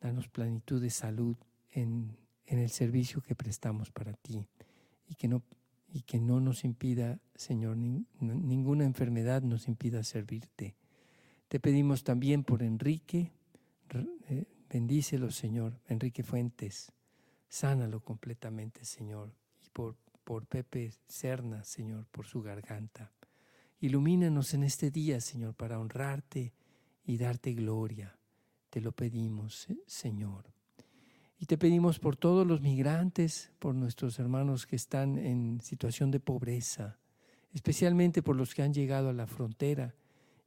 Danos 0.01 0.29
plenitud 0.29 0.81
de 0.81 0.91
salud 0.91 1.37
en, 1.73 2.17
el 2.47 2.71
servicio 2.71 3.23
que 3.23 3.35
prestamos 3.35 3.91
para 3.91 4.13
ti 4.13 4.47
y 5.09 5.17
que 5.17 5.27
no, 5.27 5.43
y 5.95 6.03
que 6.03 6.19
no 6.19 6.41
nos 6.41 6.65
impida, 6.65 7.21
Señor, 7.37 7.77
ninguna 7.77 8.85
enfermedad 8.85 9.43
nos 9.43 9.69
impida 9.69 10.03
servirte. 10.03 10.75
Te 11.47 11.61
pedimos 11.61 12.03
también 12.03 12.43
por 12.43 12.65
Enrique, 12.65 13.31
eh, 14.29 14.45
bendícelo, 14.69 15.31
Señor, 15.31 15.79
Enrique 15.87 16.25
Fuentes, 16.25 16.91
sánalo 17.49 18.01
completamente, 18.01 18.85
Señor, 18.85 19.33
y 19.65 19.69
por, 19.69 19.97
por 20.25 20.47
Pepe 20.47 20.93
Serna, 21.07 21.63
Señor, 21.63 22.07
por 22.11 22.27
su 22.27 22.43
garganta. 22.43 23.13
Ilumínanos 23.79 24.53
en 24.53 24.65
este 24.65 24.91
día, 24.91 25.21
Señor, 25.21 25.55
para 25.55 25.79
honrarte 25.79 26.53
y 27.05 27.19
darte 27.19 27.53
gloria. 27.53 28.19
Te 28.69 28.81
lo 28.81 28.91
pedimos, 28.91 29.69
Señor. 29.87 30.54
Y 31.39 31.47
te 31.47 31.59
pedimos 31.59 31.99
por 31.99 32.17
todos 32.17 32.47
los 32.47 32.61
migrantes, 32.61 33.53
por 33.59 33.75
nuestros 33.75 34.19
hermanos 34.19 34.67
que 34.67 34.77
están 34.77 35.19
en 35.19 35.61
situación 35.61 36.11
de 36.11 36.21
pobreza, 36.21 36.99
especialmente 37.53 38.23
por 38.23 38.37
los 38.37 38.55
que 38.55 38.63
han 38.63 38.73
llegado 38.73 39.09
a 39.09 39.13
la 39.13 39.27
frontera 39.27 39.95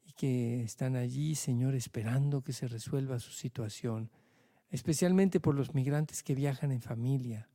y 0.05 0.13
que 0.13 0.63
están 0.63 0.95
allí, 0.95 1.35
Señor, 1.35 1.75
esperando 1.75 2.41
que 2.41 2.53
se 2.53 2.67
resuelva 2.67 3.19
su 3.19 3.31
situación, 3.31 4.09
especialmente 4.69 5.39
por 5.39 5.55
los 5.55 5.73
migrantes 5.73 6.23
que 6.23 6.35
viajan 6.35 6.71
en 6.71 6.81
familia, 6.81 7.49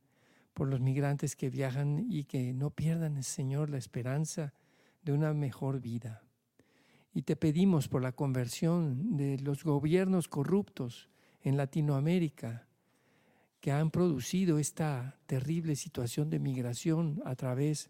por 0.53 0.67
los 0.67 0.79
migrantes 0.79 1.35
que 1.35 1.49
viajan 1.49 2.05
y 2.09 2.25
que 2.25 2.53
no 2.53 2.69
pierdan, 2.69 3.21
Señor, 3.23 3.69
la 3.69 3.77
esperanza 3.77 4.53
de 5.01 5.11
una 5.11 5.33
mejor 5.33 5.81
vida. 5.81 6.23
Y 7.13 7.23
te 7.23 7.35
pedimos 7.35 7.87
por 7.87 8.01
la 8.01 8.11
conversión 8.11 9.17
de 9.17 9.39
los 9.39 9.63
gobiernos 9.63 10.27
corruptos 10.27 11.09
en 11.41 11.57
Latinoamérica 11.57 12.67
que 13.63 13.71
han 13.71 13.91
producido 13.91 14.59
esta 14.59 15.17
terrible 15.25 15.77
situación 15.77 16.29
de 16.29 16.37
migración 16.37 17.21
a 17.23 17.33
través 17.33 17.89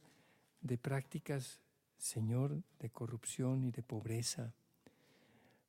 de 0.62 0.78
prácticas, 0.78 1.62
Señor, 1.98 2.62
de 2.78 2.92
corrupción 2.92 3.64
y 3.64 3.72
de 3.72 3.82
pobreza. 3.82 4.54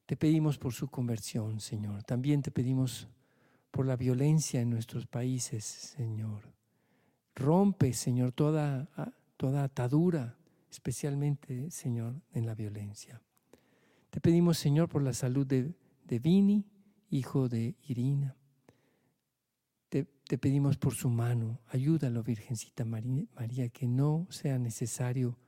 Te 0.05 0.15
pedimos 0.19 0.59
por 0.59 0.75
su 0.75 0.89
conversión, 0.89 1.59
Señor. 1.59 2.03
También 2.03 2.43
te 2.43 2.51
pedimos 2.51 3.09
por 3.71 3.87
la 3.87 3.97
violencia 3.97 4.61
en 4.61 4.69
nuestros 4.69 5.07
países, 5.07 5.65
Señor. 5.65 6.53
Rompe, 7.35 7.95
Señor, 7.95 8.33
toda, 8.33 8.87
toda 9.39 9.65
atadura, 9.65 10.37
especialmente, 10.71 11.71
Señor, 11.71 12.21
en 12.35 12.45
la 12.45 12.55
violencia. 12.55 13.23
Te 14.11 14.21
pedimos, 14.21 14.59
Señor, 14.59 14.91
por 14.91 15.03
la 15.03 15.15
salud 15.15 15.47
de, 15.47 15.73
de 16.05 16.19
Vini, 16.19 16.67
hijo 17.09 17.49
de 17.49 17.75
Irina. 17.89 18.37
Te, 20.27 20.39
pedimos 20.39 20.77
por 20.77 20.93
su 20.93 21.09
mano, 21.09 21.61
ayúdalo, 21.69 22.25
Virgencita 22.25 22.85
María, 22.85 23.27
María, 23.37 23.69
que 23.69 23.87
no 23.87 24.27
sea 24.29 24.59
necesario 24.59 25.39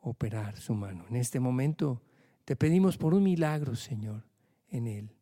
operar 0.00 0.58
su 0.58 0.74
mano. 0.74 1.06
En 1.08 1.16
este 1.16 1.40
momento 1.40 2.02
te 2.44 2.56
pedimos 2.56 2.98
por 2.98 3.14
un 3.14 3.22
milagro, 3.22 3.74
Señor, 3.74 4.24
en 4.68 4.86
él. 4.86 5.16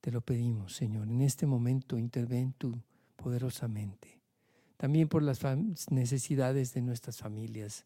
Te 0.00 0.10
lo 0.10 0.22
pedimos, 0.22 0.74
Señor. 0.74 1.08
En 1.08 1.20
este 1.20 1.44
momento 1.44 1.98
interven 1.98 2.54
tú 2.56 2.80
poderosamente. 3.16 4.18
También 4.78 5.08
por 5.08 5.22
las 5.22 5.42
necesidades 5.90 6.72
de 6.72 6.80
nuestras 6.80 7.18
familias. 7.18 7.84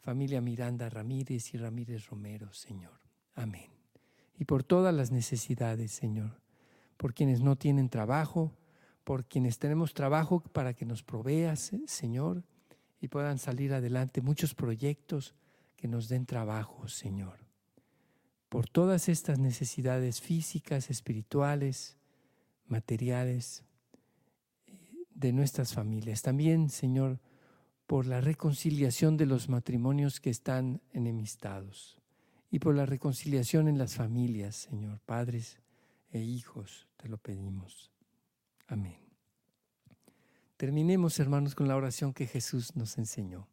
Familia 0.00 0.40
Miranda 0.40 0.88
Ramírez 0.88 1.54
y 1.54 1.58
Ramírez 1.58 2.08
Romero, 2.08 2.52
Señor. 2.52 2.98
Amén. 3.36 3.70
Y 4.40 4.44
por 4.44 4.64
todas 4.64 4.92
las 4.92 5.12
necesidades, 5.12 5.92
Señor, 5.92 6.40
por 6.96 7.14
quienes 7.14 7.42
no 7.42 7.54
tienen 7.54 7.88
trabajo, 7.88 8.52
por 9.06 9.24
quienes 9.24 9.60
tenemos 9.60 9.94
trabajo 9.94 10.40
para 10.40 10.74
que 10.74 10.84
nos 10.84 11.04
proveas, 11.04 11.70
Señor, 11.86 12.42
y 13.00 13.06
puedan 13.06 13.38
salir 13.38 13.72
adelante 13.72 14.20
muchos 14.20 14.52
proyectos 14.52 15.36
que 15.76 15.86
nos 15.86 16.08
den 16.08 16.26
trabajo, 16.26 16.88
Señor. 16.88 17.38
Por 18.48 18.68
todas 18.68 19.08
estas 19.08 19.38
necesidades 19.38 20.20
físicas, 20.20 20.90
espirituales, 20.90 21.96
materiales 22.66 23.62
eh, 24.66 25.04
de 25.14 25.32
nuestras 25.32 25.72
familias. 25.72 26.22
También, 26.22 26.68
Señor, 26.68 27.20
por 27.86 28.06
la 28.06 28.20
reconciliación 28.20 29.16
de 29.16 29.26
los 29.26 29.48
matrimonios 29.48 30.18
que 30.18 30.30
están 30.30 30.80
enemistados 30.90 31.96
y 32.50 32.58
por 32.58 32.74
la 32.74 32.86
reconciliación 32.86 33.68
en 33.68 33.78
las 33.78 33.94
familias, 33.94 34.56
Señor, 34.56 34.98
padres 35.06 35.60
e 36.10 36.18
hijos, 36.22 36.88
te 36.96 37.08
lo 37.08 37.18
pedimos. 37.18 37.95
Amén. 38.66 38.98
Terminemos, 40.56 41.18
hermanos, 41.18 41.54
con 41.54 41.68
la 41.68 41.76
oración 41.76 42.12
que 42.12 42.26
Jesús 42.26 42.74
nos 42.76 42.98
enseñó. 42.98 43.46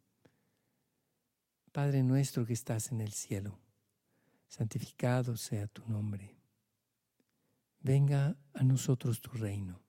Padre 1.72 2.02
nuestro 2.02 2.46
que 2.46 2.52
estás 2.52 2.92
en 2.92 3.00
el 3.00 3.12
cielo, 3.12 3.58
santificado 4.48 5.36
sea 5.36 5.66
tu 5.66 5.86
nombre. 5.88 6.36
Venga 7.80 8.36
a 8.54 8.62
nosotros 8.62 9.20
tu 9.20 9.30
reino. 9.32 9.80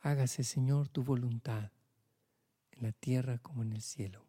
Hágase, 0.00 0.42
Señor, 0.42 0.88
tu 0.88 1.04
voluntad, 1.04 1.70
en 2.72 2.82
la 2.82 2.92
tierra 2.92 3.38
como 3.38 3.62
en 3.62 3.72
el 3.72 3.82
cielo. 3.82 4.26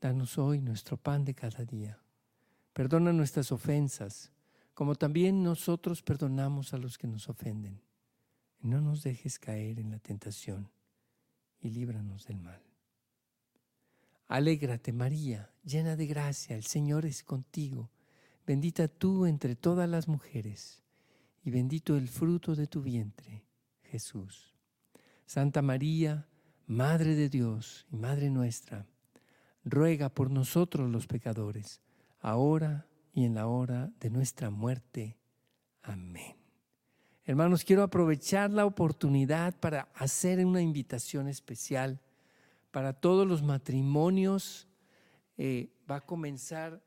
Danos 0.00 0.38
hoy 0.38 0.60
nuestro 0.60 0.96
pan 0.96 1.24
de 1.24 1.34
cada 1.34 1.64
día 1.64 2.00
Perdona 2.76 3.10
nuestras 3.10 3.52
ofensas, 3.52 4.30
como 4.74 4.96
también 4.96 5.42
nosotros 5.42 6.02
perdonamos 6.02 6.74
a 6.74 6.76
los 6.76 6.98
que 6.98 7.06
nos 7.06 7.26
ofenden. 7.30 7.80
No 8.60 8.80
nos 8.80 9.02
dejes 9.02 9.38
caer 9.38 9.78
en 9.78 9.90
la 9.90 9.98
tentación 9.98 10.70
y 11.60 11.70
líbranos 11.70 12.26
del 12.26 12.38
mal. 12.38 12.62
Alégrate 14.28 14.92
María, 14.92 15.50
llena 15.64 15.96
de 15.96 16.06
gracia, 16.06 16.56
el 16.56 16.64
Señor 16.64 17.06
es 17.06 17.22
contigo. 17.22 17.90
Bendita 18.46 18.88
tú 18.88 19.26
entre 19.26 19.54
todas 19.54 19.88
las 19.88 20.08
mujeres, 20.08 20.82
y 21.44 21.50
bendito 21.50 21.96
el 21.96 22.08
fruto 22.08 22.54
de 22.56 22.66
tu 22.66 22.82
vientre, 22.82 23.44
Jesús. 23.82 24.54
Santa 25.26 25.62
María, 25.62 26.28
Madre 26.66 27.14
de 27.14 27.28
Dios 27.28 27.86
y 27.90 27.96
Madre 27.96 28.30
nuestra, 28.30 28.86
ruega 29.64 30.08
por 30.08 30.30
nosotros 30.30 30.90
los 30.90 31.06
pecadores, 31.06 31.80
ahora 32.20 32.86
y 33.12 33.24
en 33.24 33.34
la 33.34 33.46
hora 33.46 33.92
de 34.00 34.10
nuestra 34.10 34.50
muerte. 34.50 35.16
Amén. 35.82 36.45
Hermanos, 37.28 37.64
quiero 37.64 37.82
aprovechar 37.82 38.52
la 38.52 38.64
oportunidad 38.64 39.52
para 39.58 39.88
hacer 39.96 40.46
una 40.46 40.62
invitación 40.62 41.26
especial 41.26 41.98
para 42.70 42.92
todos 42.92 43.26
los 43.26 43.42
matrimonios. 43.42 44.68
Eh, 45.36 45.70
va 45.90 45.96
a 45.96 46.06
comenzar 46.06 46.80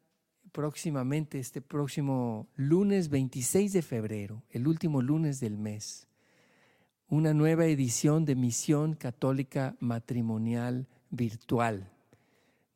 próximamente, 0.54 1.40
este 1.40 1.60
próximo 1.60 2.48
lunes 2.56 3.10
26 3.10 3.74
de 3.74 3.82
febrero, 3.82 4.42
el 4.50 4.70
último 4.70 5.02
lunes 5.02 5.42
del 5.42 5.58
mes, 5.58 6.08
una 7.10 7.34
nueva 7.34 7.66
edición 7.66 8.24
de 8.24 8.36
Misión 8.36 8.94
Católica 8.94 9.76
Matrimonial 9.82 10.88
Virtual. 11.10 11.92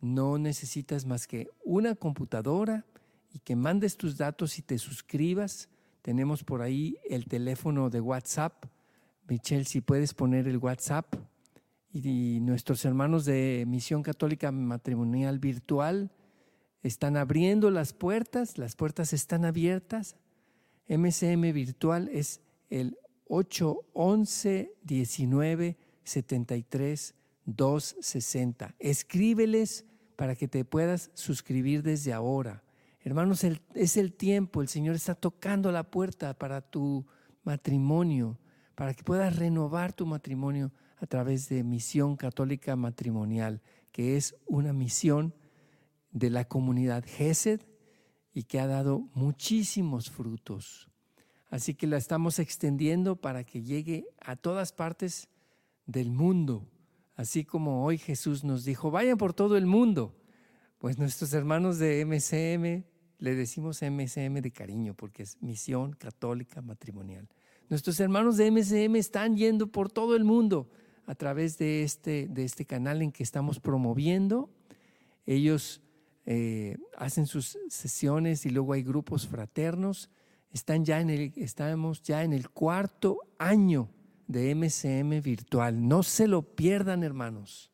No 0.02 0.38
necesitas 0.38 1.06
más 1.06 1.28
que 1.28 1.50
una 1.64 1.96
computadora 1.96 2.86
y 3.34 3.40
que 3.40 3.56
mandes 3.56 3.96
tus 3.96 4.18
datos 4.18 4.60
y 4.60 4.64
te 4.64 4.78
suscribas. 4.78 5.70
Tenemos 6.04 6.44
por 6.44 6.62
ahí 6.62 6.98
el 7.10 7.28
teléfono 7.28 7.90
de 7.90 8.02
WhatsApp. 8.02 8.66
Michelle, 9.30 9.64
si 9.64 9.80
puedes 9.80 10.14
poner 10.14 10.50
el 10.50 10.58
WhatsApp 10.58 11.16
y 11.94 12.40
nuestros 12.42 12.84
hermanos 12.84 13.24
de 13.24 13.64
Misión 13.66 14.04
Católica 14.04 14.52
Matrimonial 14.52 15.40
Virtual 15.40 16.12
están 16.82 17.16
abriendo 17.16 17.72
las 17.72 17.94
puertas, 17.94 18.58
las 18.58 18.76
puertas 18.76 19.14
están 19.14 19.46
abiertas. 19.46 20.18
MCM 20.90 21.54
Virtual 21.54 22.10
es 22.12 22.42
el 22.70 22.98
811 23.30 24.74
19 24.84 25.78
73 26.04 27.16
260. 27.46 28.76
Escríbeles 28.78 29.86
para 30.18 30.36
que 30.36 30.50
te 30.50 30.66
puedas 30.66 31.12
suscribir 31.14 31.82
desde 31.82 32.12
ahora. 32.12 32.62
Hermanos, 33.06 33.44
es 33.44 33.98
el 33.98 34.14
tiempo, 34.14 34.62
el 34.62 34.70
Señor 34.70 34.96
está 34.96 35.14
tocando 35.14 35.74
la 35.74 35.84
puerta 35.84 36.34
para 36.38 36.62
tu 36.62 37.06
matrimonio, 37.44 38.40
para 38.76 38.94
que 38.94 39.04
puedas 39.04 39.36
renovar 39.36 39.92
tu 39.92 40.06
matrimonio 40.06 40.72
a 40.98 41.06
través 41.06 41.50
de 41.50 41.66
Misión 41.66 42.16
Católica 42.16 42.78
Matrimonial, 42.78 43.62
que 43.92 44.16
es 44.16 44.38
una 44.46 44.72
misión 44.72 45.36
de 46.12 46.30
la 46.30 46.46
comunidad 46.46 47.04
GESED 47.06 47.60
y 48.34 48.44
que 48.44 48.62
ha 48.62 48.68
dado 48.68 49.10
muchísimos 49.14 50.10
frutos. 50.10 50.90
Así 51.50 51.76
que 51.76 51.88
la 51.88 51.98
estamos 51.98 52.40
extendiendo 52.40 53.18
para 53.18 53.44
que 53.44 53.64
llegue 53.64 54.08
a 54.22 54.38
todas 54.38 54.72
partes 54.72 55.28
del 55.86 56.10
mundo. 56.10 56.70
Así 57.16 57.44
como 57.44 57.84
hoy 57.84 57.98
Jesús 57.98 58.46
nos 58.46 58.64
dijo, 58.64 58.92
vayan 58.92 59.18
por 59.18 59.34
todo 59.34 59.58
el 59.58 59.66
mundo. 59.66 60.16
Pues 60.80 60.98
nuestros 60.98 61.34
hermanos 61.34 61.78
de 61.80 62.06
MCM, 62.06 62.93
le 63.24 63.36
decimos 63.36 63.82
MCM 63.82 64.42
de 64.42 64.52
cariño 64.52 64.96
porque 64.96 65.24
es 65.24 65.42
Misión 65.42 65.94
Católica 65.94 66.62
Matrimonial. 66.62 67.30
Nuestros 67.70 67.98
hermanos 68.02 68.36
de 68.36 68.52
MCM 68.52 68.98
están 68.98 69.38
yendo 69.38 69.68
por 69.68 69.90
todo 69.90 70.18
el 70.18 70.26
mundo 70.26 70.70
a 71.06 71.16
través 71.16 71.58
de 71.58 71.84
este, 71.84 72.28
de 72.28 72.44
este 72.44 72.66
canal 72.66 73.02
en 73.02 73.14
que 73.14 73.24
estamos 73.24 73.62
promoviendo. 73.62 74.50
Ellos 75.26 75.82
eh, 76.26 76.76
hacen 76.98 77.26
sus 77.26 77.58
sesiones 77.70 78.46
y 78.46 78.50
luego 78.50 78.74
hay 78.74 78.84
grupos 78.84 79.26
fraternos. 79.26 80.10
Están 80.52 80.84
ya 80.84 81.00
en 81.00 81.10
el, 81.10 81.32
estamos 81.38 82.04
ya 82.04 82.26
en 82.26 82.34
el 82.34 82.50
cuarto 82.50 83.20
año 83.38 83.88
de 84.28 84.54
MCM 84.54 85.22
virtual. 85.22 85.88
No 85.88 86.04
se 86.04 86.28
lo 86.28 86.42
pierdan, 86.42 87.04
hermanos. 87.04 87.72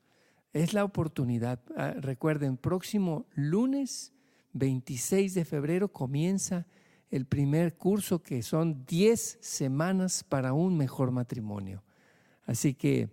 Es 0.54 0.76
la 0.76 0.84
oportunidad. 0.84 1.60
Ah, 1.76 1.96
recuerden, 1.98 2.56
próximo 2.56 3.26
lunes 3.34 4.14
26 4.54 5.34
de 5.34 5.46
febrero 5.46 5.92
comienza 5.92 6.66
el 7.10 7.26
primer 7.26 7.76
curso 7.76 8.22
que 8.22 8.42
son 8.44 8.86
10 8.86 9.40
semanas 9.42 10.24
para 10.24 10.54
un 10.54 10.78
mejor 10.78 11.12
matrimonio. 11.12 11.84
Así 12.46 12.74
que 12.74 13.10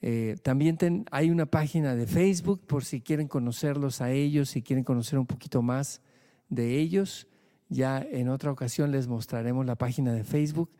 eh, 0.00 0.36
también 0.42 0.78
hay 1.10 1.30
una 1.30 1.46
página 1.46 1.94
de 1.94 2.06
Facebook 2.06 2.66
por 2.66 2.84
si 2.84 3.00
quieren 3.00 3.28
conocerlos 3.28 4.00
a 4.00 4.10
ellos, 4.12 4.50
si 4.50 4.62
quieren 4.62 4.84
conocer 4.84 5.18
un 5.18 5.26
poquito 5.26 5.62
más 5.62 6.00
de 6.48 6.78
ellos. 6.78 7.26
Ya 7.68 8.00
en 8.00 8.28
otra 8.28 8.50
ocasión 8.50 8.90
les 8.90 9.08
mostraremos 9.08 9.66
la 9.66 9.76
página 9.76 10.12
de 10.12 10.24
Facebook 10.24 10.70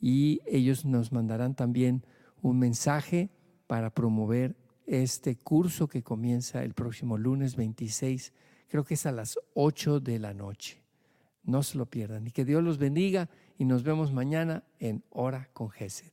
y 0.00 0.40
ellos 0.46 0.84
nos 0.84 1.12
mandarán 1.12 1.54
también 1.54 2.04
un 2.42 2.58
mensaje 2.58 3.30
para 3.66 3.90
promover 3.90 4.56
este 4.86 5.36
curso 5.36 5.88
que 5.88 6.02
comienza 6.02 6.62
el 6.62 6.74
próximo 6.74 7.18
lunes 7.18 7.56
26, 7.56 8.32
creo 8.68 8.84
que 8.84 8.94
es 8.94 9.06
a 9.06 9.12
las 9.12 9.38
8 9.54 10.00
de 10.00 10.18
la 10.18 10.34
noche. 10.34 10.82
No 11.42 11.62
se 11.62 11.78
lo 11.78 11.86
pierdan 11.86 12.26
y 12.26 12.30
que 12.32 12.44
Dios 12.44 12.62
los 12.62 12.78
bendiga 12.78 13.28
y 13.58 13.64
nos 13.64 13.82
vemos 13.82 14.12
mañana 14.12 14.64
en 14.78 15.04
Hora 15.10 15.48
con 15.52 15.70
Gesed. 15.70 16.12